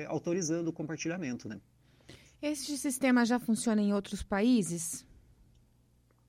é, 0.03 0.07
autorizando 0.07 0.69
o 0.69 0.73
compartilhamento. 0.73 1.49
Né? 1.49 1.61
Este 2.41 2.77
sistema 2.77 3.25
já 3.25 3.39
funciona 3.39 3.81
em 3.81 3.93
outros 3.93 4.23
países? 4.23 5.05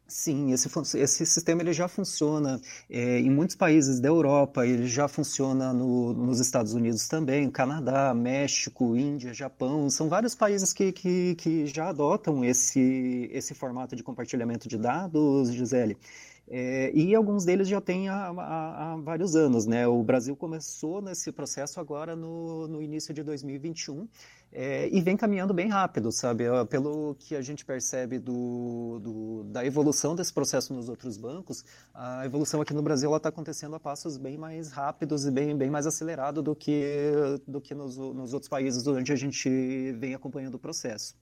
Sim, 0.06 0.52
esse, 0.52 0.70
esse 0.98 1.26
sistema 1.26 1.62
ele 1.62 1.74
já 1.74 1.88
funciona 1.88 2.62
é, 2.90 3.20
em 3.20 3.32
muitos 3.32 3.56
países 3.56 4.00
da 4.00 4.10
Europa, 4.10 4.68
ele 4.68 4.86
já 4.88 5.08
funciona 5.08 5.74
no, 5.74 6.14
nos 6.14 6.40
Estados 6.40 6.74
Unidos 6.74 7.08
também, 7.08 7.50
Canadá, 7.50 8.14
México, 8.14 8.96
Índia, 8.96 9.34
Japão, 9.34 9.90
são 9.90 10.10
vários 10.10 10.36
países 10.36 10.74
que, 10.74 10.92
que, 10.92 11.36
que 11.36 11.66
já 11.66 11.90
adotam 11.90 12.44
esse, 12.46 13.30
esse 13.32 13.56
formato 13.56 13.96
de 13.96 14.04
compartilhamento 14.04 14.68
de 14.68 14.78
dados, 14.78 15.52
Gisele. 15.52 15.98
É, 16.48 16.92
e 16.94 17.16
alguns 17.16 17.46
deles 17.46 17.68
já 17.68 17.80
têm 17.80 18.10
há, 18.10 18.28
há, 18.28 18.94
há, 18.94 18.96
vários 18.98 19.36
anos, 19.36 19.66
né? 19.66 19.88
O 19.88 20.04
Brasil 20.04 20.36
começou 20.36 21.02
nesse 21.02 21.32
processo 21.32 21.80
agora 21.80 22.16
no, 22.16 22.68
no 22.68 22.82
início 22.82 23.14
de 23.14 23.24
2021 23.24 24.08
é, 24.52 24.90
e 24.92 25.02
vem 25.02 25.16
caminhando 25.16 25.54
bem 25.54 25.70
rápido, 25.70 26.12
sabe? 26.12 26.44
Pelo 26.70 27.16
que 27.18 27.36
a 27.36 27.42
gente 27.42 27.64
percebe 27.64 28.20
do, 28.20 29.00
do, 29.02 29.44
da 29.46 29.66
evolução 29.66 30.16
desse 30.16 30.34
processo 30.34 30.74
nos 30.74 30.90
outros 30.90 31.18
bancos, 31.18 31.64
a 31.94 32.26
evolução 32.26 32.62
aqui 32.62 32.74
no 32.74 32.82
Brasil 32.82 33.16
está 33.16 33.30
acontecendo 33.30 33.76
a 33.76 33.80
passos 33.80 34.18
bem 34.18 34.38
mais 34.38 34.70
rápidos 34.70 35.26
e 35.26 35.32
bem, 35.32 35.58
bem 35.58 35.70
mais 35.70 35.88
acelerado 35.88 36.42
do 36.44 36.54
que, 36.54 37.04
do 37.48 37.62
que 37.62 37.74
nos, 37.74 37.98
nos 37.98 38.34
outros 38.34 38.50
países 38.50 38.86
onde 38.86 39.14
a 39.14 39.16
gente 39.16 39.50
vem 39.94 40.14
acompanhando 40.14 40.56
o 40.56 40.60
processo. 40.60 41.16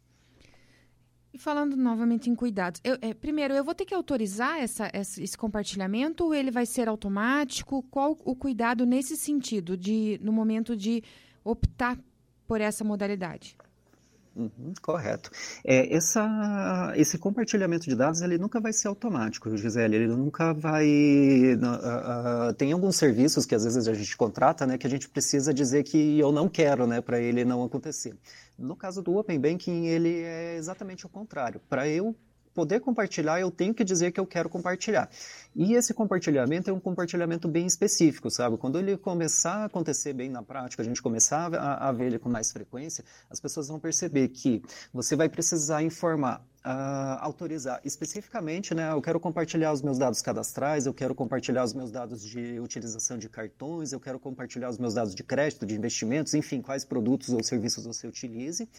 E 1.34 1.38
falando 1.38 1.78
novamente 1.78 2.30
em 2.30 2.36
cuidados, 2.36 2.82
eu, 2.84 2.98
é, 3.02 3.14
primeiro, 3.14 3.54
eu 3.54 3.64
vou 3.64 3.74
ter 3.74 3.86
que 3.86 3.94
autorizar 3.94 4.60
essa, 4.60 4.90
essa, 4.92 5.24
esse 5.24 5.38
compartilhamento 5.38 6.26
ou 6.26 6.34
ele 6.34 6.52
vai 6.52 6.66
ser 6.66 6.90
automático? 6.90 7.84
Qual 7.84 8.18
o 8.26 8.36
cuidado 8.36 8.86
nesse 8.86 9.16
sentido, 9.16 9.78
de 9.78 10.20
no 10.22 10.34
momento 10.34 10.76
de 10.76 11.02
optar 11.44 11.98
por 12.46 12.60
essa 12.60 12.84
modalidade? 12.84 13.56
Uhum, 14.34 14.74
correto. 14.82 15.30
É, 15.64 15.94
essa, 15.94 16.94
esse 16.96 17.18
compartilhamento 17.18 17.84
de 17.84 17.96
dados 17.96 18.22
ele 18.22 18.38
nunca 18.38 18.62
vai 18.62 18.72
ser 18.72 18.88
automático, 18.88 19.56
Gisele. 19.58 19.98
Ele 19.98 20.08
nunca 20.08 20.54
vai. 20.54 20.88
Uh, 20.88 22.50
uh, 22.50 22.54
tem 22.54 22.72
alguns 22.72 22.96
serviços 22.96 23.46
que 23.46 23.54
às 23.54 23.66
vezes 23.66 23.88
a 23.90 23.94
gente 23.94 24.16
contrata, 24.16 24.66
né, 24.66 24.78
que 24.78 24.88
a 24.88 24.90
gente 24.90 25.10
precisa 25.10 25.54
dizer 25.54 25.84
que 25.84 26.18
eu 26.18 26.32
não 26.32 26.48
quero, 26.48 26.88
né, 26.88 27.02
para 27.02 27.20
ele 27.20 27.44
não 27.44 27.62
acontecer. 27.64 28.16
No 28.58 28.76
caso 28.76 29.02
do 29.02 29.18
Open 29.18 29.40
Banking, 29.40 29.88
ele 29.88 30.22
é 30.22 30.56
exatamente 30.56 31.06
o 31.06 31.10
contrário. 31.10 31.60
Para 31.68 31.88
eu 31.90 32.16
poder 32.53 32.79
compartilhar, 32.79 33.39
eu 33.39 33.50
tenho 33.50 33.74
que 33.74 33.84
dizer 33.84 34.12
que 34.12 34.20
eu 34.20 34.25
quero 34.25 34.50
compartilhar. 34.50 35.10
E 35.55 35.74
esse 35.74 35.93
compartilhamento 35.93 36.70
é 36.70 36.74
um 36.74 36.79
compartilhamento 36.79 37.48
bem 37.48 37.65
específico, 37.65 38.29
sabe? 38.29 38.58
Quando 38.58 38.77
ele 38.77 38.98
começar 38.98 39.55
a 39.55 39.65
acontecer 39.65 40.13
bem 40.13 40.29
na 40.29 40.43
prática, 40.43 40.81
a 40.81 40.86
gente 40.86 41.01
começar 41.01 41.53
a, 41.53 41.89
a 41.89 41.91
ver 41.91 42.08
ele 42.08 42.20
com 42.20 42.29
mais 42.29 42.51
frequência, 42.51 43.03
as 43.29 43.39
pessoas 43.39 43.67
vão 43.67 43.79
perceber 43.79 44.29
que 44.29 44.62
você 44.93 45.15
vai 45.15 45.29
precisar 45.29 45.84
informar 45.84 46.46
Uh, 46.63 47.18
autorizar 47.22 47.82
especificamente, 47.84 48.75
né? 48.75 48.91
Eu 48.91 49.01
quero 49.01 49.20
compartilhar 49.20 49.74
os 49.74 49.82
meus 49.82 49.98
dados 49.98 50.22
cadastrais, 50.22 50.86
eu 50.86 50.94
quero 50.94 51.15
compartilhar 51.15 51.63
os 51.63 51.74
meus 51.74 51.89
dados 51.89 52.22
de 52.22 52.60
utilização 52.60 53.18
de 53.18 53.27
cartões, 53.27 53.91
eu 53.91 54.00
quero 54.00 54.20
compartilhar 54.20 54.70
os 54.70 54.77
meus 54.77 54.94
dados 54.94 55.15
de 55.15 55.24
crédito, 55.24 55.65
de 55.65 55.74
investimentos, 55.74 56.36
enfim, 56.36 56.62
quais 56.62 56.86
produtos 56.86 57.30
ou 57.30 57.44
serviços 57.44 57.84
você 57.86 58.06
utilize. 58.06 58.70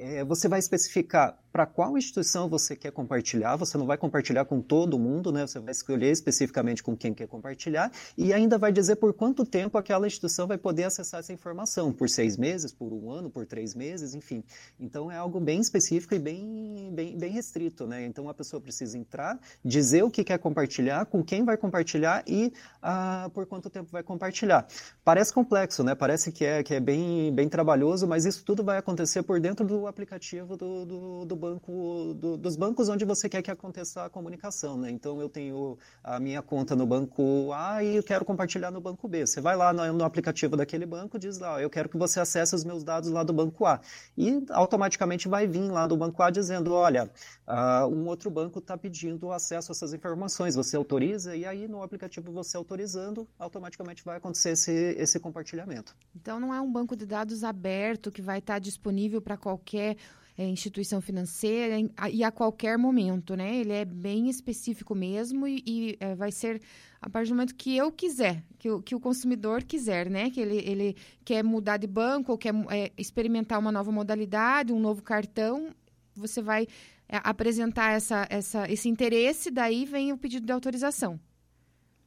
É, 0.00 0.24
você 0.24 0.46
vai 0.46 0.60
especificar 0.60 1.36
para 1.52 1.66
qual 1.66 1.98
instituição 1.98 2.48
você 2.48 2.76
quer 2.76 2.92
compartilhar, 2.92 3.56
você 3.56 3.76
não 3.76 3.84
vai 3.84 3.98
compartilhar 3.98 4.44
com 4.44 4.60
todo 4.60 4.96
mundo, 4.96 5.32
né? 5.32 5.44
Você 5.44 5.58
vai 5.58 5.72
escolher 5.72 6.12
especificamente 6.12 6.84
com 6.84 6.96
quem 6.96 7.12
quer 7.12 7.26
compartilhar 7.26 7.90
e 8.16 8.32
ainda 8.32 8.56
vai 8.56 8.70
dizer 8.70 8.94
por 8.96 9.12
quanto 9.12 9.44
tempo 9.44 9.76
aquela 9.76 10.06
instituição 10.06 10.46
vai 10.46 10.56
poder 10.56 10.84
acessar 10.84 11.18
essa 11.18 11.32
informação, 11.32 11.92
por 11.92 12.08
seis 12.08 12.36
meses, 12.36 12.72
por 12.72 12.92
um 12.92 13.10
ano, 13.10 13.28
por 13.28 13.44
três 13.44 13.74
meses, 13.74 14.14
enfim. 14.14 14.44
Então 14.78 15.10
é 15.10 15.16
algo 15.16 15.40
bem 15.40 15.60
específico 15.60 16.14
e 16.14 16.18
bem, 16.20 16.67
bem, 16.98 17.16
bem 17.16 17.30
restrito, 17.30 17.86
né? 17.86 18.04
Então 18.04 18.28
a 18.28 18.34
pessoa 18.34 18.60
precisa 18.60 18.98
entrar, 18.98 19.38
dizer 19.64 20.02
o 20.02 20.10
que 20.10 20.24
quer 20.24 20.38
compartilhar, 20.38 21.06
com 21.06 21.22
quem 21.22 21.44
vai 21.44 21.56
compartilhar 21.56 22.24
e 22.26 22.52
ah, 22.82 23.30
por 23.32 23.46
quanto 23.46 23.70
tempo 23.70 23.88
vai 23.92 24.02
compartilhar. 24.02 24.66
Parece 25.04 25.32
complexo, 25.32 25.84
né? 25.84 25.94
Parece 25.94 26.32
que 26.32 26.44
é, 26.44 26.60
que 26.64 26.74
é 26.74 26.80
bem, 26.80 27.32
bem 27.32 27.48
trabalhoso, 27.48 28.04
mas 28.08 28.24
isso 28.24 28.44
tudo 28.44 28.64
vai 28.64 28.78
acontecer 28.78 29.22
por 29.22 29.38
dentro 29.38 29.64
do 29.64 29.86
aplicativo 29.86 30.56
do, 30.56 30.84
do, 30.84 31.24
do 31.24 31.36
banco, 31.36 32.14
do, 32.14 32.36
dos 32.36 32.56
bancos 32.56 32.88
onde 32.88 33.04
você 33.04 33.28
quer 33.28 33.42
que 33.42 33.50
aconteça 33.50 34.04
a 34.04 34.10
comunicação, 34.10 34.76
né? 34.76 34.90
Então 34.90 35.20
eu 35.20 35.28
tenho 35.28 35.78
a 36.02 36.18
minha 36.18 36.42
conta 36.42 36.74
no 36.74 36.84
banco 36.84 37.52
A 37.52 37.84
e 37.84 37.94
eu 37.94 38.02
quero 38.02 38.24
compartilhar 38.24 38.72
no 38.72 38.80
banco 38.80 39.06
B. 39.06 39.24
Você 39.24 39.40
vai 39.40 39.56
lá 39.56 39.72
no, 39.72 39.92
no 39.92 40.04
aplicativo 40.04 40.56
daquele 40.56 40.84
banco, 40.84 41.16
diz 41.16 41.38
lá, 41.38 41.62
eu 41.62 41.70
quero 41.70 41.88
que 41.88 41.96
você 41.96 42.18
acesse 42.18 42.56
os 42.56 42.64
meus 42.64 42.82
dados 42.82 43.08
lá 43.08 43.22
do 43.22 43.32
banco 43.32 43.64
A 43.66 43.80
e 44.16 44.44
automaticamente 44.50 45.28
vai 45.28 45.46
vir 45.46 45.70
lá 45.70 45.86
do 45.86 45.96
banco 45.96 46.20
A 46.24 46.30
dizendo, 46.30 46.74
olha, 46.88 47.10
uh, 47.46 47.86
um 47.86 48.06
outro 48.06 48.30
banco 48.30 48.58
está 48.58 48.76
pedindo 48.76 49.30
acesso 49.30 49.70
a 49.70 49.72
essas 49.72 49.92
informações, 49.92 50.54
você 50.54 50.74
autoriza 50.74 51.36
e 51.36 51.44
aí 51.44 51.68
no 51.68 51.82
aplicativo 51.82 52.32
você 52.32 52.56
autorizando, 52.56 53.28
automaticamente 53.38 54.02
vai 54.02 54.16
acontecer 54.16 54.50
esse, 54.50 54.72
esse 54.72 55.20
compartilhamento. 55.20 55.94
Então 56.16 56.40
não 56.40 56.52
é 56.52 56.60
um 56.60 56.72
banco 56.72 56.96
de 56.96 57.04
dados 57.04 57.44
aberto 57.44 58.10
que 58.10 58.22
vai 58.22 58.38
estar 58.38 58.58
disponível 58.58 59.20
para 59.20 59.36
qualquer 59.36 59.96
é, 60.38 60.46
instituição 60.46 61.00
financeira 61.00 61.74
e 62.10 62.24
a 62.24 62.30
qualquer 62.30 62.78
momento, 62.78 63.34
né? 63.34 63.56
Ele 63.56 63.72
é 63.72 63.84
bem 63.84 64.30
específico 64.30 64.94
mesmo 64.94 65.46
e, 65.46 65.62
e 65.66 65.96
é, 66.00 66.14
vai 66.14 66.30
ser 66.30 66.62
a 67.02 67.10
partir 67.10 67.30
do 67.30 67.34
momento 67.34 67.54
que 67.54 67.76
eu 67.76 67.92
quiser, 67.92 68.44
que 68.58 68.68
que 68.82 68.94
o 68.94 69.00
consumidor 69.00 69.64
quiser, 69.64 70.08
né? 70.08 70.30
Que 70.30 70.40
ele, 70.40 70.58
ele 70.58 70.96
quer 71.24 71.42
mudar 71.42 71.76
de 71.76 71.88
banco 71.88 72.32
ou 72.32 72.38
quer 72.38 72.54
é, 72.70 72.92
experimentar 72.96 73.58
uma 73.58 73.72
nova 73.72 73.90
modalidade, 73.90 74.72
um 74.72 74.78
novo 74.78 75.02
cartão, 75.02 75.74
você 76.18 76.42
vai 76.42 76.66
é, 77.08 77.20
apresentar 77.24 77.92
essa, 77.92 78.26
essa, 78.28 78.70
esse 78.70 78.88
interesse, 78.88 79.50
daí 79.50 79.84
vem 79.84 80.12
o 80.12 80.18
pedido 80.18 80.44
de 80.44 80.52
autorização. 80.52 81.18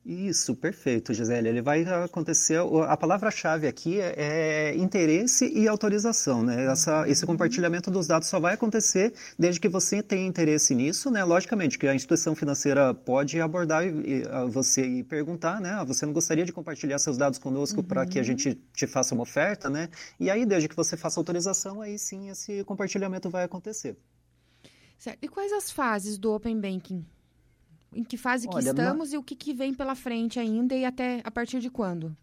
Isso, 0.04 0.56
perfeito, 0.56 1.14
Gisele. 1.14 1.48
Ele 1.48 1.62
vai 1.62 1.84
acontecer. 1.84 2.60
A 2.88 2.98
palavra-chave 2.98 3.68
aqui 3.68 4.00
é, 4.00 4.16
é, 4.18 4.76
interesse 4.76 5.48
e 5.48 5.68
autorização, 5.68 6.42
né? 6.42 6.66
Essa, 6.66 7.08
esse 7.08 7.24
compartilhamento 7.24 7.92
dos 7.92 8.08
dados 8.08 8.28
só 8.28 8.40
vai 8.40 8.56
acontecer 8.56 9.14
desde 9.38 9.60
que 9.60 9.70
você 9.70 10.02
tenha 10.02 10.26
interesse 10.26 10.74
nisso, 10.74 11.12
né? 11.12 11.24
Logicamente 11.24 11.78
que 11.78 11.88
a 11.88 11.94
instituição 11.94 12.34
financeira 12.34 12.96
pode 12.96 13.40
abordar 13.40 13.84
você 14.50 14.84
e 14.84 15.04
perguntar, 15.04 15.62
né? 15.62 15.70
Ah, 15.70 15.84
você 15.84 16.04
não 16.04 16.14
gostaria 16.14 16.46
de 16.46 16.52
compartilhar 16.52 16.98
seus 16.98 17.16
dados 17.16 17.38
conosco 17.38 17.82
uhum. 17.82 17.86
para 17.86 18.04
que 18.04 18.18
a 18.18 18.24
gente 18.24 18.56
te 18.74 18.88
faça 18.88 19.14
uma 19.14 19.22
oferta, 19.22 19.70
né? 19.70 19.88
E 20.20 20.32
aí, 20.32 20.48
desde 20.48 20.68
que 20.68 20.76
você 20.76 20.98
faça 20.98 21.20
autorização, 21.20 21.80
aí 21.80 22.00
sim 22.00 22.30
esse 22.30 22.64
compartilhamento 22.64 23.30
vai 23.30 23.44
acontecer. 23.44 23.96
Certo. 24.98 25.20
E 25.22 25.28
quais 25.28 25.52
as 25.52 25.70
fases 25.70 26.18
do 26.18 26.34
Open 26.34 26.60
Banking? 26.60 27.06
Em 27.94 28.04
que 28.04 28.18
fase 28.18 28.48
Olha, 28.48 28.64
que 28.64 28.70
estamos 28.70 29.10
na... 29.10 29.16
e 29.16 29.18
o 29.18 29.24
que, 29.24 29.36
que 29.36 29.54
vem 29.54 29.74
pela 29.74 29.96
frente 29.96 30.40
ainda 30.40 30.76
e 30.76 30.86
até 30.86 31.22
a 31.24 31.32
partir 31.32 31.60
de 31.60 31.70
quando? 31.70 32.16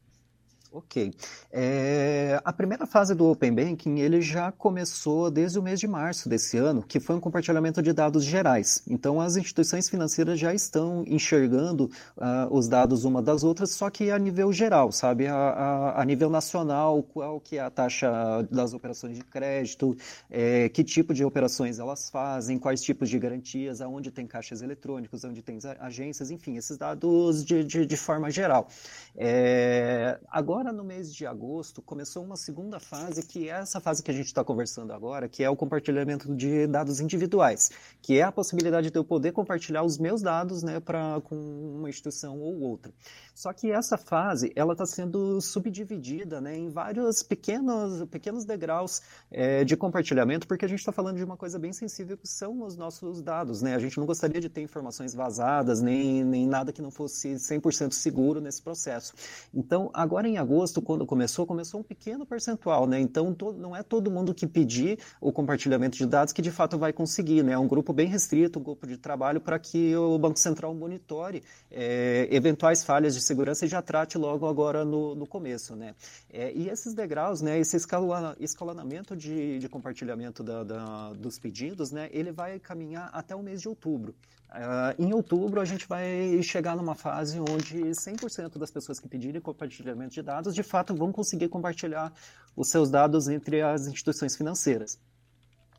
Ok. 0.71 1.15
É, 1.51 2.39
a 2.45 2.53
primeira 2.53 2.87
fase 2.87 3.15
do 3.15 3.31
Open 3.31 3.55
Banking 3.55 4.01
ele 4.01 4.21
já 4.21 4.53
começou 4.53 5.31
desde 5.31 5.59
o 5.59 5.63
mês 5.63 5.81
de 5.81 5.89
março 5.89 6.29
desse 6.29 6.59
ano, 6.59 6.83
que 6.83 7.01
foi 7.01 7.17
um 7.17 7.21
compartilhamento 7.21 7.81
de 7.81 7.91
dados 7.91 8.23
gerais. 8.23 8.83
Então, 8.87 9.19
as 9.19 9.37
instituições 9.37 9.89
financeiras 9.89 10.39
já 10.39 10.53
estão 10.53 11.05
enxergando 11.07 11.91
uh, 12.19 12.55
os 12.55 12.69
dados 12.69 13.05
uma 13.05 13.23
das 13.23 13.45
outras, 13.45 13.71
só 13.71 13.89
que 13.89 14.11
a 14.11 14.19
nível 14.19 14.53
geral, 14.53 14.93
sabe? 14.93 15.27
A, 15.27 15.35
a, 15.35 16.03
a 16.03 16.05
nível 16.05 16.29
nacional, 16.29 17.03
qual 17.03 17.41
que 17.41 17.57
é 17.57 17.61
a 17.61 17.71
taxa 17.71 18.43
das 18.51 18.75
operações 18.75 19.17
de 19.17 19.25
crédito, 19.25 19.97
é, 20.31 20.69
que 20.69 20.85
tipo 20.85 21.15
de 21.15 21.25
operações 21.25 21.79
elas 21.79 22.11
fazem, 22.11 22.59
quais 22.59 22.83
tipos 22.83 23.09
de 23.09 23.19
garantias, 23.19 23.81
aonde 23.81 24.11
tem 24.11 24.27
caixas 24.27 24.61
eletrônicos, 24.61 25.25
onde 25.25 25.41
tem 25.41 25.59
agências, 25.81 26.31
enfim, 26.31 26.57
esses 26.57 26.77
dados 26.77 27.43
de, 27.43 27.65
de, 27.65 27.87
de 27.87 27.97
forma 27.97 28.31
geral. 28.31 28.69
É, 29.17 30.19
agora, 30.31 30.58
Agora, 30.59 30.73
no 30.73 30.83
mês 30.83 31.15
de 31.15 31.25
agosto, 31.25 31.81
começou 31.81 32.25
uma 32.25 32.37
segunda 32.37 32.81
fase, 32.81 33.25
que 33.25 33.49
é 33.49 33.53
essa 33.53 33.79
fase 33.79 34.03
que 34.03 34.11
a 34.11 34.15
gente 34.15 34.27
está 34.27 34.43
conversando 34.43 34.93
agora, 34.93 35.29
que 35.29 35.45
é 35.45 35.49
o 35.49 35.55
compartilhamento 35.55 36.35
de 36.35 36.67
dados 36.67 36.99
individuais, 36.99 37.71
que 38.03 38.19
é 38.19 38.23
a 38.23 38.33
possibilidade 38.33 38.91
de 38.91 38.99
eu 38.99 39.05
poder 39.05 39.31
compartilhar 39.31 39.85
os 39.85 39.99
meus 39.99 40.21
dados 40.21 40.65
né, 40.65 40.81
pra, 40.81 41.21
com 41.23 41.37
uma 41.77 41.88
instituição 41.88 42.41
ou 42.41 42.59
outra. 42.59 42.93
Só 43.37 43.53
que 43.53 43.71
essa 43.71 43.97
fase, 43.97 44.50
ela 44.57 44.73
está 44.73 44.85
sendo 44.85 45.41
subdividida 45.41 46.41
né, 46.41 46.57
em 46.57 46.69
vários 46.69 47.23
pequenos, 47.23 48.05
pequenos 48.09 48.45
degraus 48.45 49.00
é, 49.31 49.62
de 49.62 49.77
compartilhamento, 49.77 50.49
porque 50.49 50.65
a 50.65 50.69
gente 50.69 50.81
está 50.81 50.91
falando 50.91 51.19
de 51.19 51.23
uma 51.23 51.37
coisa 51.37 51.57
bem 51.57 51.73
sensível, 51.73 52.19
que 52.19 52.27
são 52.27 52.65
os 52.65 52.77
nossos 52.77 53.23
dados. 53.23 53.62
Né? 53.62 53.77
A 53.77 53.79
gente 53.79 53.97
não 53.97 54.07
gostaria 54.07 54.41
de 54.41 54.49
ter 54.49 54.62
informações 54.62 55.15
vazadas, 55.15 55.81
nem, 55.81 56.25
nem 56.25 56.49
nada 56.49 56.73
que 56.73 56.83
não 56.83 56.91
fosse 56.91 57.35
100% 57.35 57.93
seguro 57.93 58.41
nesse 58.41 58.61
processo. 58.61 59.15
Então, 59.55 59.88
agora 59.95 60.27
em 60.27 60.37
agosto, 60.37 60.48
quando 60.83 61.07
começou, 61.07 61.47
começou 61.47 61.81
um 61.81 61.83
pequeno 61.83 62.25
percentual, 62.25 62.87
né? 62.87 63.00
Então, 63.00 63.37
não 63.57 63.76
é 63.76 63.83
todo 63.83 64.11
mundo 64.11 64.35
que 64.35 64.47
pedir 64.47 64.99
o 65.21 65.33
compartilhamento 65.33 65.97
de 65.97 66.07
dados 66.07 66.33
que 66.33 66.43
de 66.43 66.50
fato 66.50 66.78
vai 66.78 66.93
conseguir, 66.93 67.43
né? 67.43 67.52
É 67.52 67.59
um 67.59 67.69
grupo 67.69 67.93
bem 67.93 68.07
restrito, 68.07 68.59
um 68.59 68.62
grupo 68.62 68.87
de 68.87 68.97
trabalho 68.97 69.40
para 69.40 69.59
que 69.59 69.95
o 69.97 70.19
Banco 70.19 70.38
Central 70.38 70.75
monitore 70.75 71.43
é, 71.71 72.28
eventuais 72.31 72.85
falhas 72.85 73.14
de 73.14 73.21
segurança 73.21 73.64
e 73.64 73.69
já 73.69 73.83
trate 73.83 74.17
logo 74.17 74.47
agora 74.47 74.85
no, 74.85 75.14
no 75.14 75.26
começo, 75.26 75.76
né? 75.76 75.95
É, 76.31 76.52
e 76.52 76.69
esses 76.69 76.95
degraus, 76.95 77.40
né, 77.40 77.59
esse 77.59 77.76
escalonamento 78.40 79.17
de, 79.17 79.59
de 79.59 79.69
compartilhamento 79.69 80.43
da, 80.43 80.64
da, 80.64 81.12
dos 81.12 81.38
pedidos, 81.38 81.90
né, 81.90 82.09
ele 82.12 82.33
vai 82.33 82.59
caminhar 82.59 83.11
até 83.12 83.35
o 83.35 83.43
mês 83.43 83.61
de 83.61 83.69
outubro. 83.69 84.14
Uh, 84.49 85.02
em 85.02 85.12
outubro, 85.12 85.61
a 85.61 85.64
gente 85.64 85.87
vai 85.87 86.43
chegar 86.43 86.75
numa 86.75 86.95
fase 86.95 87.38
onde 87.38 87.76
100% 87.90 88.57
das 88.59 88.71
pessoas 88.71 88.99
que 88.99 89.07
pedirem 89.07 89.40
compartilhamento 89.40 90.14
de 90.14 90.23
dados, 90.23 90.55
de 90.55 90.62
fato, 90.62 90.95
vão 90.95 91.12
conseguir 91.12 91.49
compartilhar 91.49 92.12
os 92.57 92.71
seus 92.71 92.90
dados 92.90 93.28
entre 93.28 93.61
as 93.61 93.87
instituições 93.87 94.35
financeiras. 94.35 94.99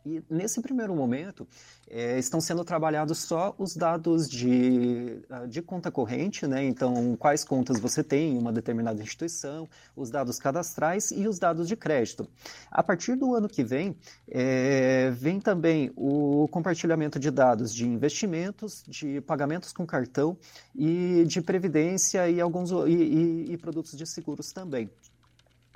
E 0.06 0.24
nesse 0.30 0.62
primeiro 0.62 0.96
momento, 0.96 1.48
é, 1.90 2.18
estão 2.18 2.40
sendo 2.40 2.64
trabalhados 2.64 3.20
só 3.20 3.54
os 3.58 3.76
dados 3.76 4.30
de, 4.30 5.22
ah, 5.30 5.46
de 5.46 5.62
conta 5.62 5.92
corrente, 5.92 6.48
né? 6.48 6.64
então 6.64 7.16
quais 7.18 7.44
contas 7.44 7.80
você 7.80 8.04
tem 8.04 8.34
em 8.34 8.38
uma 8.38 8.52
determinada 8.52 9.02
instituição, 9.02 9.68
os 9.96 10.10
dados 10.10 10.40
cadastrais 10.40 11.12
e 11.12 11.28
os 11.28 11.40
dados 11.40 11.68
de 11.68 11.76
crédito. 11.76 12.28
A 12.72 12.82
partir 12.82 13.16
do 13.16 13.36
ano 13.36 13.50
que 13.50 13.64
vem, 13.64 13.96
é, 14.30 15.12
vem 15.12 15.40
também 15.40 15.92
o 15.96 16.48
compartilhamento 16.50 17.20
de 17.20 17.30
dados 17.32 17.74
de 17.74 17.88
investimentos, 17.88 18.84
de 18.88 19.22
pagamentos 19.22 19.74
com 19.74 19.86
cartão 19.86 20.38
e 20.76 21.24
de 21.26 21.42
previdência 21.42 22.30
e 22.30 22.40
alguns 22.40 22.72
e, 22.72 22.92
e, 22.92 23.54
e 23.54 23.58
produtos 23.58 23.98
de 23.98 24.06
seguros 24.06 24.52
também. 24.52 24.90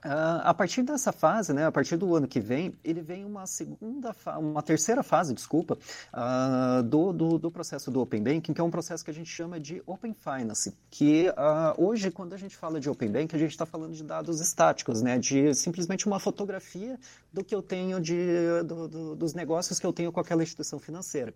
Uh, 0.03 0.43
a 0.43 0.53
partir 0.53 0.83
dessa 0.83 1.13
fase, 1.13 1.53
né, 1.53 1.65
a 1.65 1.71
partir 1.71 1.95
do 1.95 2.13
ano 2.13 2.27
que 2.27 2.41
vem, 2.41 2.73
ele 2.83 3.01
vem 3.01 3.23
uma 3.23 3.47
segunda, 3.47 4.13
uma 4.37 4.61
terceira 4.61 5.01
fase, 5.01 5.33
desculpa, 5.33 5.77
uh, 6.13 6.83
do, 6.83 7.13
do, 7.13 7.39
do, 7.39 7.49
processo 7.49 7.89
do 7.89 8.01
Open 8.01 8.21
Banking, 8.21 8.53
que 8.53 8.59
é 8.59 8.63
um 8.63 8.69
processo 8.69 9.03
que 9.03 9.11
a 9.11 9.13
gente 9.13 9.29
chama 9.29 9.59
de 9.59 9.81
Open 9.85 10.13
Finance, 10.13 10.75
que 10.91 11.29
uh, 11.29 11.81
hoje, 11.81 12.11
quando 12.11 12.33
a 12.33 12.37
gente 12.37 12.57
fala 12.57 12.81
de 12.81 12.89
Open 12.89 13.09
Banking, 13.09 13.35
a 13.35 13.39
gente 13.39 13.51
está 13.51 13.65
falando 13.65 13.93
de 13.93 14.03
dados 14.03 14.41
estáticos, 14.41 15.01
né, 15.01 15.17
de 15.17 15.55
simplesmente 15.55 16.05
uma 16.05 16.19
fotografia 16.19 16.99
do 17.31 17.41
que 17.41 17.55
eu 17.55 17.61
tenho 17.61 18.01
de, 18.01 18.61
do, 18.65 18.87
do, 18.89 19.15
dos 19.15 19.33
negócios 19.33 19.79
que 19.79 19.85
eu 19.85 19.93
tenho 19.93 20.11
com 20.11 20.19
aquela 20.19 20.43
instituição 20.43 20.79
financeira. 20.79 21.33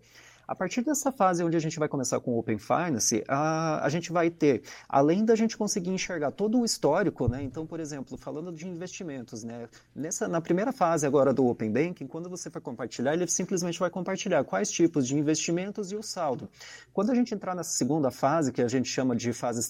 A 0.48 0.54
partir 0.54 0.80
dessa 0.80 1.12
fase 1.12 1.44
onde 1.44 1.58
a 1.58 1.60
gente 1.60 1.78
vai 1.78 1.88
começar 1.88 2.18
com 2.20 2.30
o 2.30 2.38
Open 2.38 2.56
Finance, 2.56 3.22
a, 3.28 3.84
a 3.84 3.88
gente 3.90 4.10
vai 4.10 4.30
ter, 4.30 4.62
além 4.88 5.22
da 5.22 5.36
gente 5.36 5.58
conseguir 5.58 5.90
enxergar 5.90 6.30
todo 6.30 6.58
o 6.58 6.64
histórico, 6.64 7.28
né? 7.28 7.42
Então, 7.42 7.66
por 7.66 7.78
exemplo, 7.78 8.16
falando 8.16 8.50
de 8.50 8.66
investimentos, 8.66 9.44
né? 9.44 9.68
Nessa, 9.94 10.26
na 10.26 10.40
primeira 10.40 10.72
fase 10.72 11.06
agora 11.06 11.34
do 11.34 11.46
Open 11.46 11.70
Banking, 11.70 12.06
quando 12.06 12.30
você 12.30 12.48
for 12.48 12.62
compartilhar, 12.62 13.12
ele 13.12 13.28
simplesmente 13.28 13.78
vai 13.78 13.90
compartilhar 13.90 14.42
quais 14.42 14.70
tipos 14.70 15.06
de 15.06 15.18
investimentos 15.18 15.92
e 15.92 15.96
o 15.96 16.02
saldo. 16.02 16.48
Quando 16.94 17.12
a 17.12 17.14
gente 17.14 17.34
entrar 17.34 17.54
nessa 17.54 17.72
segunda 17.72 18.10
fase, 18.10 18.50
que 18.50 18.62
a 18.62 18.68
gente 18.68 18.88
chama 18.88 19.14
de 19.14 19.34
fases 19.34 19.68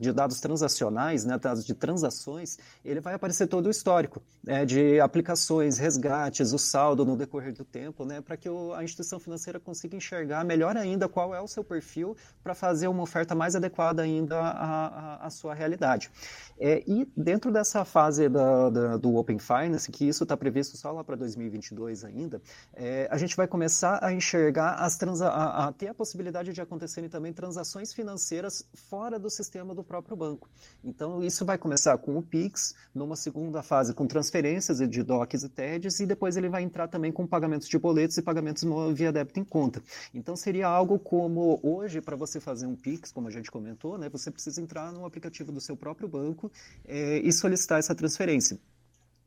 de 0.00 0.12
dados 0.12 0.40
transacionais, 0.40 1.24
né? 1.24 1.38
Dados 1.38 1.64
de 1.64 1.74
transações, 1.74 2.58
ele 2.84 2.98
vai 2.98 3.14
aparecer 3.14 3.46
todo 3.46 3.66
o 3.66 3.70
histórico 3.70 4.20
né? 4.42 4.66
de 4.66 4.98
aplicações, 4.98 5.78
resgates, 5.78 6.52
o 6.52 6.58
saldo 6.58 7.04
no 7.04 7.16
decorrer 7.16 7.52
do 7.52 7.64
tempo, 7.64 8.04
né? 8.04 8.20
Para 8.20 8.36
que 8.36 8.48
a 8.48 8.82
instituição 8.82 9.20
financeira 9.20 9.60
consiga 9.60 9.96
enxergar 9.96 10.07
enxergar 10.08 10.44
melhor 10.44 10.76
ainda 10.76 11.08
qual 11.08 11.34
é 11.34 11.40
o 11.40 11.46
seu 11.46 11.62
perfil 11.62 12.16
para 12.42 12.54
fazer 12.54 12.88
uma 12.88 13.02
oferta 13.02 13.34
mais 13.34 13.54
adequada 13.54 14.02
ainda 14.02 14.38
à, 14.38 14.86
à, 14.86 15.26
à 15.26 15.30
sua 15.30 15.52
realidade. 15.54 16.10
É, 16.58 16.82
e 16.86 17.06
dentro 17.16 17.52
dessa 17.52 17.84
fase 17.84 18.28
da, 18.28 18.70
da, 18.70 18.96
do 18.96 19.16
Open 19.16 19.38
Finance, 19.38 19.90
que 19.92 20.08
isso 20.08 20.22
está 20.24 20.36
previsto 20.36 20.76
só 20.76 20.90
lá 20.90 21.04
para 21.04 21.14
2022 21.16 22.04
ainda, 22.04 22.40
é, 22.74 23.06
a 23.10 23.18
gente 23.18 23.36
vai 23.36 23.46
começar 23.46 24.02
a 24.02 24.12
enxergar 24.12 24.74
as 24.74 24.96
transa 24.96 25.28
a, 25.28 25.66
a, 25.66 25.72
ter 25.72 25.88
a 25.88 25.94
possibilidade 25.94 26.52
de 26.52 26.60
acontecerem 26.60 27.10
também 27.10 27.32
transações 27.32 27.92
financeiras 27.92 28.66
fora 28.74 29.18
do 29.18 29.28
sistema 29.28 29.74
do 29.74 29.84
próprio 29.84 30.16
banco. 30.16 30.48
Então 30.82 31.22
isso 31.22 31.44
vai 31.44 31.58
começar 31.58 31.96
com 31.98 32.16
o 32.16 32.22
Pix, 32.22 32.74
numa 32.94 33.14
segunda 33.14 33.62
fase 33.62 33.92
com 33.92 34.06
transferências 34.06 34.78
de 34.78 35.02
DOCs 35.02 35.42
e 35.44 35.48
TEDs, 35.48 36.00
e 36.00 36.06
depois 36.06 36.36
ele 36.36 36.48
vai 36.48 36.62
entrar 36.62 36.88
também 36.88 37.12
com 37.12 37.26
pagamentos 37.26 37.68
de 37.68 37.78
boletos 37.78 38.16
e 38.16 38.22
pagamentos 38.22 38.64
via 38.94 39.12
débito 39.12 39.38
em 39.38 39.44
conta. 39.44 39.82
Então 40.12 40.36
seria 40.36 40.66
algo 40.66 40.98
como 40.98 41.58
hoje 41.62 42.00
para 42.00 42.16
você 42.16 42.40
fazer 42.40 42.66
um 42.66 42.76
Pix, 42.76 43.12
como 43.12 43.28
a 43.28 43.30
gente 43.30 43.50
comentou, 43.50 43.98
né, 43.98 44.08
você 44.08 44.30
precisa 44.30 44.60
entrar 44.60 44.92
no 44.92 45.04
aplicativo 45.04 45.52
do 45.52 45.60
seu 45.60 45.76
próprio 45.76 46.08
banco 46.08 46.50
é, 46.84 47.18
e 47.18 47.32
solicitar 47.32 47.78
essa 47.78 47.94
transferência. 47.94 48.58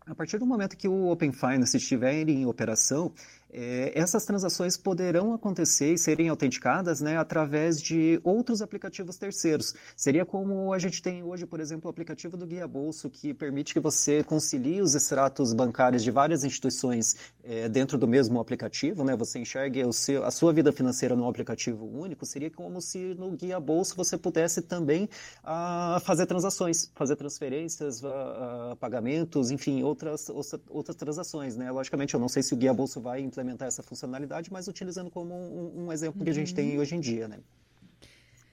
A 0.06 0.16
partir 0.16 0.40
do 0.40 0.48
momento 0.48 0.76
que 0.76 0.88
o 0.88 1.10
Open 1.10 1.32
Finance 1.32 1.78
estiver 1.78 2.28
em 2.28 2.46
operação, 2.46 3.14
é, 3.54 3.92
essas 3.94 4.26
transações 4.26 4.78
poderão 4.78 5.34
acontecer 5.34 5.94
e 5.94 5.98
serem 5.98 6.30
autenticadas 6.30 7.02
né, 7.02 7.18
através 7.18 7.82
de 7.82 8.20
outros 8.24 8.62
aplicativos 8.62 9.18
terceiros. 9.18 9.76
Seria 9.96 10.26
como 10.26 10.74
a 10.74 10.80
gente 10.80 11.02
tem 11.02 11.22
hoje, 11.22 11.46
por 11.46 11.60
exemplo, 11.60 11.88
o 11.88 11.92
aplicativo 11.92 12.38
do 12.38 12.48
Guia 12.48 12.68
Bolso, 12.68 13.10
que 13.10 13.34
permite 13.34 13.74
que 13.74 13.80
você 13.80 14.24
concilie 14.24 14.82
os 14.82 14.96
extratos 14.96 15.54
bancários 15.54 16.04
de 16.04 16.12
várias 16.12 16.44
instituições 16.44 17.16
é, 17.44 17.68
dentro 17.68 17.98
do 17.98 18.08
mesmo 18.08 18.40
aplicativo. 18.40 19.04
Né? 19.04 19.16
Você 19.18 19.40
enxergue 19.40 19.82
seu, 19.92 20.24
a 20.24 20.32
sua 20.32 20.54
vida 20.54 20.72
financeira 20.72 21.16
num 21.16 21.28
aplicativo 21.28 21.86
único. 21.86 22.26
Seria 22.26 22.50
como 22.50 22.80
se 22.82 23.14
no 23.16 23.32
Guia 23.32 23.60
Bolso 23.60 23.96
você 23.98 24.18
pudesse 24.18 24.62
também 24.62 25.10
ah, 25.44 26.02
fazer 26.06 26.26
transações, 26.26 26.90
fazer 26.96 27.18
transferências, 27.18 28.02
ah, 28.06 28.78
pagamentos, 28.80 29.52
enfim, 29.52 29.84
outras, 29.84 30.30
outras 30.70 30.96
transações. 30.96 31.58
Né? 31.58 31.70
Logicamente, 31.70 32.14
eu 32.14 32.20
não 32.20 32.30
sei 32.30 32.42
se 32.42 32.54
o 32.54 32.58
Guia 32.58 32.74
Bolso 32.74 33.02
vai 33.02 33.20
implementar 33.20 33.41
implementar 33.42 33.68
essa 33.68 33.84
funcionalidade, 33.84 34.52
mas 34.52 34.68
utilizando 34.68 35.10
como 35.10 35.34
um, 35.34 35.86
um 35.86 35.92
exemplo 35.92 36.20
uhum. 36.20 36.26
que 36.26 36.30
a 36.30 36.34
gente 36.34 36.54
tem 36.54 36.76
uhum. 36.76 36.82
hoje 36.82 36.96
em 36.96 37.00
dia, 37.00 37.28
né? 37.28 37.40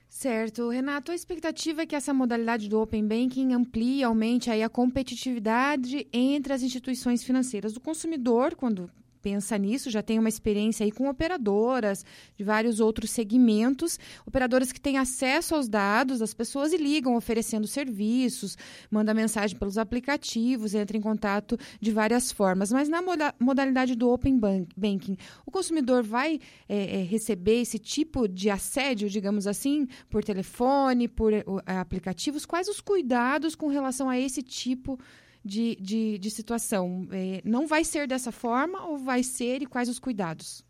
Certo. 0.09 0.71
Renato, 0.71 1.13
a 1.13 1.15
expectativa 1.15 1.83
é 1.83 1.87
que 1.87 1.95
essa 1.95 2.13
modalidade 2.13 2.69
do 2.69 2.81
Open 2.81 3.07
Banking 3.07 3.53
amplie, 3.53 4.03
aumente 4.03 4.51
aí 4.51 4.63
a 4.63 4.69
competitividade 4.69 6.09
entre 6.13 6.53
as 6.53 6.63
instituições 6.63 7.23
financeiras. 7.23 7.77
O 7.77 7.81
consumidor, 7.81 8.57
quando 8.57 8.91
pensa 9.29 9.59
nisso, 9.59 9.91
já 9.91 10.03
tem 10.03 10.19
uma 10.19 10.31
experiência 10.31 10.85
aí 10.85 10.91
com 10.91 11.07
operadoras 11.07 12.03
de 12.35 12.43
vários 12.43 12.81
outros 12.81 13.11
segmentos, 13.11 14.01
operadoras 14.25 14.73
que 14.73 14.81
têm 14.81 14.97
acesso 14.97 15.55
aos 15.55 15.69
dados 15.69 16.21
das 16.21 16.33
pessoas 16.33 16.73
e 16.73 16.79
ligam 16.79 17.15
oferecendo 17.15 17.67
serviços, 17.67 18.57
manda 18.91 19.13
mensagem 19.13 19.55
pelos 19.59 19.77
aplicativos, 19.77 20.75
entra 20.75 20.97
em 20.97 21.01
contato 21.03 21.59
de 21.79 21.93
várias 21.93 22.33
formas. 22.33 22.73
Mas 22.73 22.89
na 22.89 23.03
modalidade 23.39 23.95
do 23.95 24.09
Open 24.09 24.41
Banking, 24.75 25.19
o 25.45 25.51
consumidor 25.51 26.03
vai 26.03 26.41
é, 26.67 27.01
é, 27.01 27.03
receber 27.03 27.61
esse 27.61 27.79
tipo 27.79 28.27
de 28.27 28.49
assédio, 28.49 29.11
digamos 29.11 29.47
assim, 29.47 29.87
por 30.09 30.25
telefone, 30.25 31.07
por 31.07 31.35
é, 31.35 31.45
aplicativos? 31.67 32.47
Quais 32.47 32.67
os 32.67 32.81
cuidados 32.81 33.55
com 33.55 33.67
relação 33.67 34.09
a 34.09 34.19
esse 34.19 34.43
tipo 34.43 34.99
de 34.99 35.28
de, 35.49 35.77
de, 35.81 36.19
de 36.19 36.31
situação. 36.31 37.09
É, 37.11 37.41
não 37.45 37.67
vai 37.67 37.83
ser 37.83 38.07
dessa 38.07 38.31
forma 38.31 38.85
ou 38.87 38.99
vai 38.99 39.23
ser 39.23 39.63
e 39.63 39.67
quais 39.67 39.89
os 39.89 39.99
cuidados? 39.99 40.63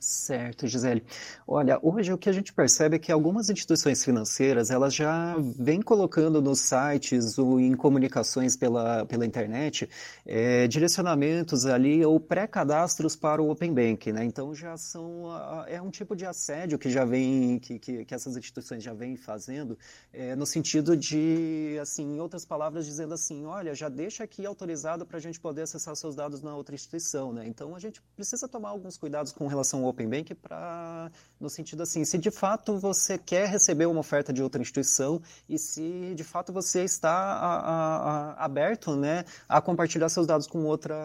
Certo, 0.00 0.64
Gisele. 0.68 1.02
Olha, 1.44 1.80
hoje 1.82 2.12
o 2.12 2.18
que 2.18 2.28
a 2.28 2.32
gente 2.32 2.52
percebe 2.52 2.94
é 2.94 2.98
que 3.00 3.10
algumas 3.10 3.50
instituições 3.50 4.04
financeiras 4.04 4.70
elas 4.70 4.94
já 4.94 5.34
vêm 5.58 5.82
colocando 5.82 6.40
nos 6.40 6.60
sites 6.60 7.36
ou 7.36 7.58
em 7.58 7.74
comunicações 7.74 8.56
pela, 8.56 9.04
pela 9.06 9.26
internet 9.26 9.90
é, 10.24 10.68
direcionamentos 10.68 11.66
ali 11.66 12.04
ou 12.06 12.20
pré-cadastros 12.20 13.16
para 13.16 13.42
o 13.42 13.50
Open 13.50 13.74
Bank, 13.74 14.12
né? 14.12 14.24
Então 14.24 14.54
já 14.54 14.76
são 14.76 15.24
é 15.66 15.82
um 15.82 15.90
tipo 15.90 16.14
de 16.14 16.24
assédio 16.24 16.78
que 16.78 16.90
já 16.90 17.04
vem 17.04 17.58
que, 17.58 17.80
que, 17.80 18.04
que 18.04 18.14
essas 18.14 18.36
instituições 18.36 18.84
já 18.84 18.94
vêm 18.94 19.16
fazendo 19.16 19.76
é, 20.12 20.36
no 20.36 20.46
sentido 20.46 20.96
de 20.96 21.76
assim, 21.82 22.04
em 22.14 22.20
outras 22.20 22.44
palavras, 22.44 22.86
dizendo 22.86 23.14
assim, 23.14 23.44
olha, 23.44 23.74
já 23.74 23.88
deixa 23.88 24.22
aqui 24.22 24.46
autorizado 24.46 25.04
para 25.04 25.16
a 25.16 25.20
gente 25.20 25.40
poder 25.40 25.62
acessar 25.62 25.96
seus 25.96 26.14
dados 26.14 26.40
na 26.40 26.54
outra 26.54 26.76
instituição, 26.76 27.32
né? 27.32 27.48
Então 27.48 27.74
a 27.74 27.80
gente 27.80 28.00
precisa 28.14 28.46
tomar 28.46 28.68
alguns 28.68 28.96
cuidados 28.96 29.32
com 29.32 29.48
relação 29.48 29.87
ao 29.87 29.87
Open 29.88 30.08
Bank 30.08 30.34
para 30.34 31.10
no 31.40 31.48
sentido 31.48 31.82
assim, 31.82 32.04
se 32.04 32.18
de 32.18 32.30
fato 32.30 32.78
você 32.78 33.16
quer 33.16 33.48
receber 33.48 33.86
uma 33.86 34.00
oferta 34.00 34.32
de 34.32 34.42
outra 34.42 34.60
instituição 34.60 35.20
e 35.48 35.58
se 35.58 36.14
de 36.14 36.24
fato 36.24 36.52
você 36.52 36.82
está 36.84 37.10
a, 37.10 37.58
a, 37.58 37.96
a, 38.32 38.44
aberto, 38.44 38.96
né, 38.96 39.24
a 39.48 39.60
compartilhar 39.60 40.08
seus 40.08 40.26
dados 40.26 40.46
com 40.46 40.64
outra 40.64 40.96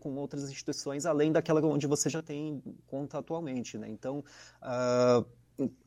com 0.00 0.14
outras 0.16 0.50
instituições 0.50 1.06
além 1.06 1.32
daquela 1.32 1.60
onde 1.66 1.86
você 1.86 2.08
já 2.10 2.22
tem 2.22 2.62
conta 2.86 3.18
atualmente, 3.18 3.78
né? 3.78 3.88
Então, 3.88 4.24
uh, 4.62 5.26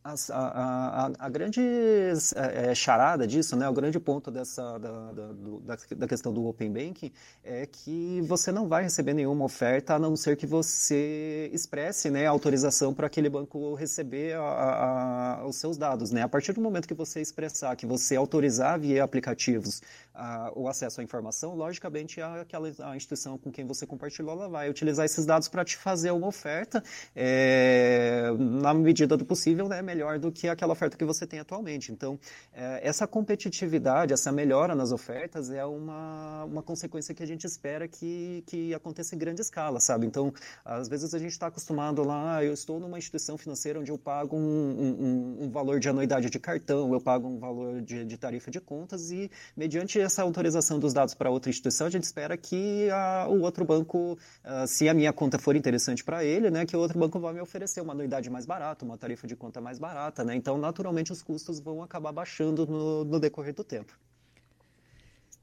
a, 0.03 0.15
a, 0.32 1.12
a, 1.19 1.29
grande 1.29 1.62
é, 1.62 2.71
é, 2.71 2.75
charada 2.75 3.27
disso, 3.27 3.55
né, 3.55 3.69
o 3.69 3.73
grande 3.73 3.99
ponto 3.99 4.32
dessa, 4.32 4.79
da, 4.79 5.12
da, 5.12 5.77
da, 5.95 6.08
questão 6.08 6.34
do 6.34 6.47
Open 6.47 6.71
Banking 6.71 7.12
é 7.43 7.67
que 7.67 8.21
você 8.21 8.51
não 8.51 8.67
vai 8.67 8.84
receber 8.84 9.13
nenhuma 9.13 9.45
oferta 9.45 9.93
a 9.93 9.99
não 9.99 10.15
ser 10.15 10.36
que 10.38 10.47
você 10.47 11.49
expresse 11.53 12.10
né, 12.10 12.25
autorização 12.25 12.93
para 12.93 13.05
aquele 13.05 13.29
banco 13.29 13.75
receber 13.75 14.36
a, 14.36 15.43
os 15.45 15.58
seus 15.58 15.77
dados. 15.77 16.12
Né? 16.12 16.23
A 16.23 16.29
partir 16.29 16.53
do 16.53 16.62
momento 16.62 16.88
que 16.88 16.93
você 16.95 17.21
expressar, 17.21 17.75
que 17.75 17.86
você 17.86 18.15
autorizar 18.15 18.79
via 18.79 19.03
aplicativos 19.03 19.82
a, 20.19 20.51
o 20.53 20.67
acesso 20.67 20.99
à 20.99 21.03
informação, 21.03 21.55
logicamente 21.55 22.21
aquela 22.21 22.69
a 22.79 22.95
instituição 22.95 23.38
com 23.38 23.49
quem 23.51 23.65
você 23.65 23.88
compartilhou, 23.88 24.34
ela 24.34 24.49
vai 24.49 24.69
utilizar 24.69 25.05
esses 25.05 25.25
dados 25.25 25.47
para 25.47 25.63
te 25.63 25.77
fazer 25.77 26.12
uma 26.12 26.27
oferta 26.27 26.84
é, 27.15 28.29
na 28.38 28.73
medida 28.73 29.15
do 29.15 29.23
possível, 29.23 29.69
né, 29.69 29.82
melhor 29.82 30.19
do 30.19 30.32
que 30.32 30.47
aquela 30.47 30.73
oferta 30.73 30.97
que 30.97 31.05
você 31.05 31.25
tem 31.25 31.39
atualmente. 31.39 31.91
Então, 31.91 32.19
é, 32.53 32.82
essa 32.88 33.08
competitividade, 33.08 34.13
essa 34.13 34.32
melhora 34.32 34.75
nas 34.75 34.91
ofertas 34.91 35.49
é 35.49 35.65
uma, 35.65 36.43
uma 36.43 36.62
consequência 36.62 37.15
que 37.15 37.23
a 37.23 37.27
gente 37.27 37.45
espera 37.45 37.88
que, 37.88 38.43
que 38.45 38.73
aconteça 38.73 39.15
em 39.15 39.17
grande 39.17 39.41
escala, 39.41 39.79
sabe? 39.79 40.05
Então, 40.05 40.34
às 40.65 40.89
vezes 40.89 41.13
a 41.13 41.19
gente 41.19 41.32
está 41.32 41.47
acostumado 41.47 42.03
lá, 42.03 42.38
ah, 42.38 42.43
eu 42.43 42.53
estou 42.53 42.79
numa 42.79 42.97
instituição 42.97 43.38
financeira 43.38 43.79
onde 43.79 43.91
eu 43.91 43.97
pago 43.97 44.36
um, 44.36 44.39
um, 44.41 45.45
um 45.45 45.49
valor 45.49 45.79
de 45.79 45.88
anuidade 45.88 46.29
de 46.29 46.39
cartão, 46.39 46.93
eu 46.93 46.99
pago 46.99 47.27
um 47.27 47.39
valor 47.39 47.82
de, 47.82 48.03
de 48.03 48.17
tarifa 48.17 48.51
de 48.51 48.60
contas 48.60 49.12
e, 49.12 49.32
mediante 49.55 49.97
essa 50.10 50.24
autorização 50.24 50.80
dos 50.80 50.91
dados 50.91 51.13
para 51.13 51.30
outra 51.30 51.50
instituição, 51.50 51.88
a 51.88 51.89
gente 51.89 52.04
espera 52.04 52.36
que 52.36 52.89
a, 52.89 53.28
o 53.30 53.41
outro 53.41 53.63
banco, 53.63 54.17
uh, 54.43 54.67
se 54.67 54.89
a 54.89 54.93
minha 54.93 55.13
conta 55.13 55.38
for 55.38 55.56
interessante 55.56 56.04
para 56.04 56.24
ele, 56.26 56.50
né, 56.50 56.65
que 56.65 56.76
o 56.76 56.80
outro 56.80 56.98
banco 56.98 57.19
vai 57.19 57.34
me 57.34 57.39
oferecer 57.39 57.80
uma 57.82 57.93
anuidade 57.93 58.30
mais 58.30 58.45
barata, 58.45 58.84
uma 58.84 58.98
tarifa 58.98 59.28
de 59.28 59.36
conta 59.36 59.62
mais 59.62 59.78
barata, 59.78 60.24
né? 60.24 60.36
Então, 60.36 60.58
naturalmente, 60.58 61.12
os 61.12 61.22
custos 61.22 61.60
vão 61.60 61.84
acabar 61.84 62.12
baixando 62.12 62.65
no, 62.65 63.06
no 63.06 63.19
decorrer 63.19 63.54
do 63.54 63.63
tempo. 63.63 63.93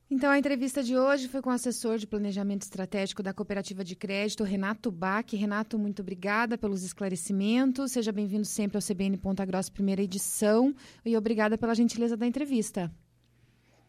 Então, 0.08 0.30
a 0.30 0.38
entrevista 0.38 0.84
de 0.84 0.96
hoje 0.96 1.26
foi 1.26 1.42
com 1.42 1.50
o 1.50 1.52
assessor 1.52 1.98
de 1.98 2.06
planejamento 2.06 2.62
estratégico 2.62 3.22
da 3.22 3.32
Cooperativa 3.32 3.82
de 3.82 3.96
Crédito, 3.96 4.44
Renato 4.44 4.90
Bach. 4.90 5.32
Renato, 5.32 5.78
muito 5.78 6.00
obrigada 6.00 6.56
pelos 6.56 6.84
esclarecimentos. 6.84 7.92
Seja 7.92 8.12
bem-vindo 8.12 8.44
sempre 8.44 8.76
ao 8.76 8.82
CBN 8.82 9.16
Ponta 9.16 9.44
Grossa, 9.44 9.70
primeira 9.70 10.02
edição. 10.02 10.74
E 11.04 11.16
obrigada 11.16 11.58
pela 11.58 11.74
gentileza 11.74 12.16
da 12.16 12.26
entrevista. 12.26 12.92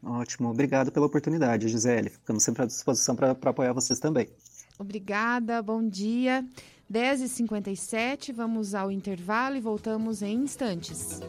Ótimo, 0.04 0.50
obrigado 0.50 0.92
pela 0.92 1.06
oportunidade, 1.06 1.68
Gisele. 1.68 2.10
Ficamos 2.10 2.44
sempre 2.44 2.64
à 2.64 2.66
disposição 2.66 3.16
para 3.16 3.32
apoiar 3.32 3.74
vocês 3.74 4.00
também. 4.00 4.28
Obrigada, 4.80 5.62
bom 5.62 5.88
dia. 5.88 6.46
10h57, 6.92 8.34
vamos 8.34 8.74
ao 8.76 8.92
intervalo 8.92 9.56
e 9.58 9.62
voltamos 9.62 10.22
em 10.22 10.36
instantes. 10.38 11.20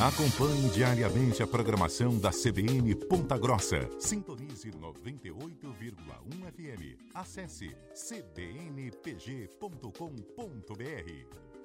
Acompanhe 0.00 0.68
diariamente 0.70 1.42
a 1.42 1.46
programação 1.46 2.18
da 2.18 2.30
CBN 2.30 2.94
Ponta 3.06 3.36
Grossa. 3.38 3.88
Sintonize 3.98 4.70
98,1 4.70 5.92
FM. 6.52 6.98
Acesse 7.14 7.74
cbnpg.com.br. 7.94 9.06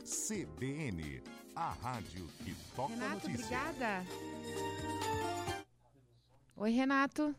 CBN, 0.03 1.21
a 1.55 1.73
rádio 1.73 2.25
que 2.43 2.55
toca 2.75 2.93
Renato, 2.93 3.29
notícia. 3.29 3.57
obrigada. 3.59 4.05
Oi, 6.61 6.69
Renato. 6.69 7.35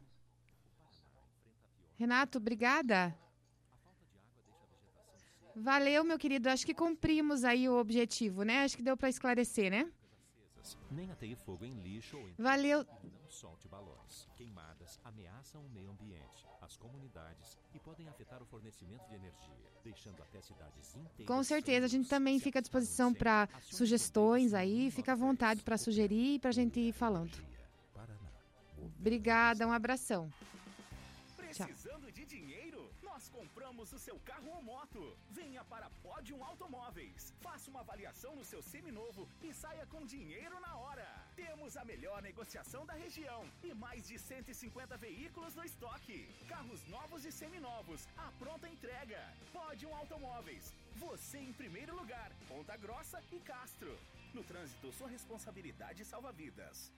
Renato, 1.97 2.39
obrigada. 2.39 3.17
Valeu, 5.55 6.03
meu 6.03 6.19
querido. 6.19 6.49
Acho 6.49 6.67
que 6.67 6.75
cumprimos 6.75 7.45
aí 7.45 7.69
o 7.69 7.79
objetivo, 7.79 8.43
né? 8.43 8.65
Acho 8.65 8.77
que 8.77 8.83
deu 8.83 8.97
para 8.97 9.09
esclarecer, 9.09 9.71
né? 9.71 9.89
Nem 10.91 11.09
ateie 11.13 11.37
fogo 11.37 11.65
em 11.65 11.81
lixo 11.83 12.17
ou 12.17 12.29
em 12.29 12.35
Valeu. 12.37 12.85
não 13.23 13.31
solte 13.31 13.69
balões. 13.69 14.29
Queimadas 14.37 14.99
ameaçam 15.05 15.65
o 15.65 15.71
meio 15.71 15.93
ambiente, 15.93 16.45
as 16.61 16.77
comunidades 16.77 17.57
e 17.73 17.79
podem 17.79 18.09
afetar 18.09 18.43
o 18.43 18.47
fornecimento 18.47 19.07
de 19.09 19.15
energia, 19.15 19.71
deixando 19.85 20.21
até 20.21 20.41
cidades 20.41 20.97
inteiras. 20.97 21.27
Com 21.29 21.45
certeza, 21.45 21.87
a 21.87 21.89
gente 21.89 22.09
também 22.09 22.41
fica 22.41 22.59
à 22.59 22.63
disposição 22.63 23.15
para 23.15 23.49
sugestões 23.63 24.53
aí. 24.53 24.91
Fica 24.91 25.13
à 25.13 25.17
93. 25.17 25.21
vontade 25.21 25.63
para 25.63 25.79
sugerir 25.79 26.35
e 26.35 26.39
para 26.41 26.51
a 26.51 26.53
gente 26.53 26.81
ir 26.81 26.93
falando. 26.93 27.53
Obrigada, 28.99 29.67
um 29.67 29.73
abração. 29.73 30.33
Precisando 31.37 32.11
de 32.11 32.25
dinheiro? 32.25 32.91
Nós 33.03 33.29
compramos 33.29 33.93
o 33.93 33.99
seu 33.99 34.19
carro 34.21 34.51
ou 34.57 34.63
moto. 34.63 35.17
Venha 35.31 35.63
para 35.65 35.91
Podium 36.03 36.43
Automóveis. 36.43 37.33
Faça 37.43 37.71
uma 37.71 37.81
avaliação 37.81 38.35
no 38.35 38.45
seu 38.45 38.63
seminovo 38.63 39.29
e 39.43 39.53
saia 39.53 39.85
com 39.87 40.07
dinheiro 40.07 40.59
na 40.61 40.77
hora. 40.77 41.07
Temos 41.37 41.77
a 41.77 41.85
melhor 41.85 42.23
negociação 42.23 42.87
da 42.87 42.95
região 42.95 43.45
e 43.63 43.75
mais 43.75 44.09
de 44.09 44.19
150 44.19 44.97
veículos 44.97 45.55
no 45.55 45.65
estoque. 45.65 46.27
Carros 46.49 46.87
novos 46.89 47.25
e 47.27 47.33
seminovos. 47.33 48.09
A 48.17 48.33
pronta 48.39 48.69
entrega. 48.69 49.21
Podium 49.53 49.95
Automóveis. 49.95 50.73
Você 50.97 51.39
em 51.39 51.53
primeiro 51.53 51.95
lugar. 51.95 52.33
Ponta 52.49 52.77
Grossa 52.77 53.23
e 53.31 53.39
Castro. 53.41 53.99
No 54.33 54.43
trânsito, 54.43 54.91
sua 54.93 55.09
responsabilidade 55.09 56.05
salva 56.05 56.33
vidas. 56.33 56.91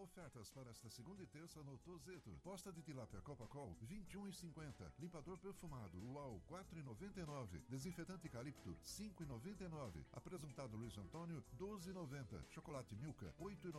Ofertas 0.00 0.48
para 0.50 0.70
esta 0.70 0.88
segunda 0.88 1.22
e 1.22 1.26
terça 1.26 1.62
no 1.62 1.76
Tozeto. 1.76 2.30
Posta 2.42 2.72
de 2.72 2.80
tilápia 2.80 3.20
Copacol, 3.20 3.76
21,50. 3.84 4.90
Limpador 4.98 5.36
perfumado 5.36 5.98
UAU, 6.02 6.40
4,99. 6.48 7.60
Desinfetante 7.68 8.26
Calipto, 8.30 8.74
5,99. 8.82 10.02
Apresentado 10.14 10.74
Luiz 10.74 10.96
Antônio, 10.96 11.44
12,90. 11.58 12.42
Chocolate 12.48 12.94
Milka, 12.94 13.34
8,99. 13.38 13.72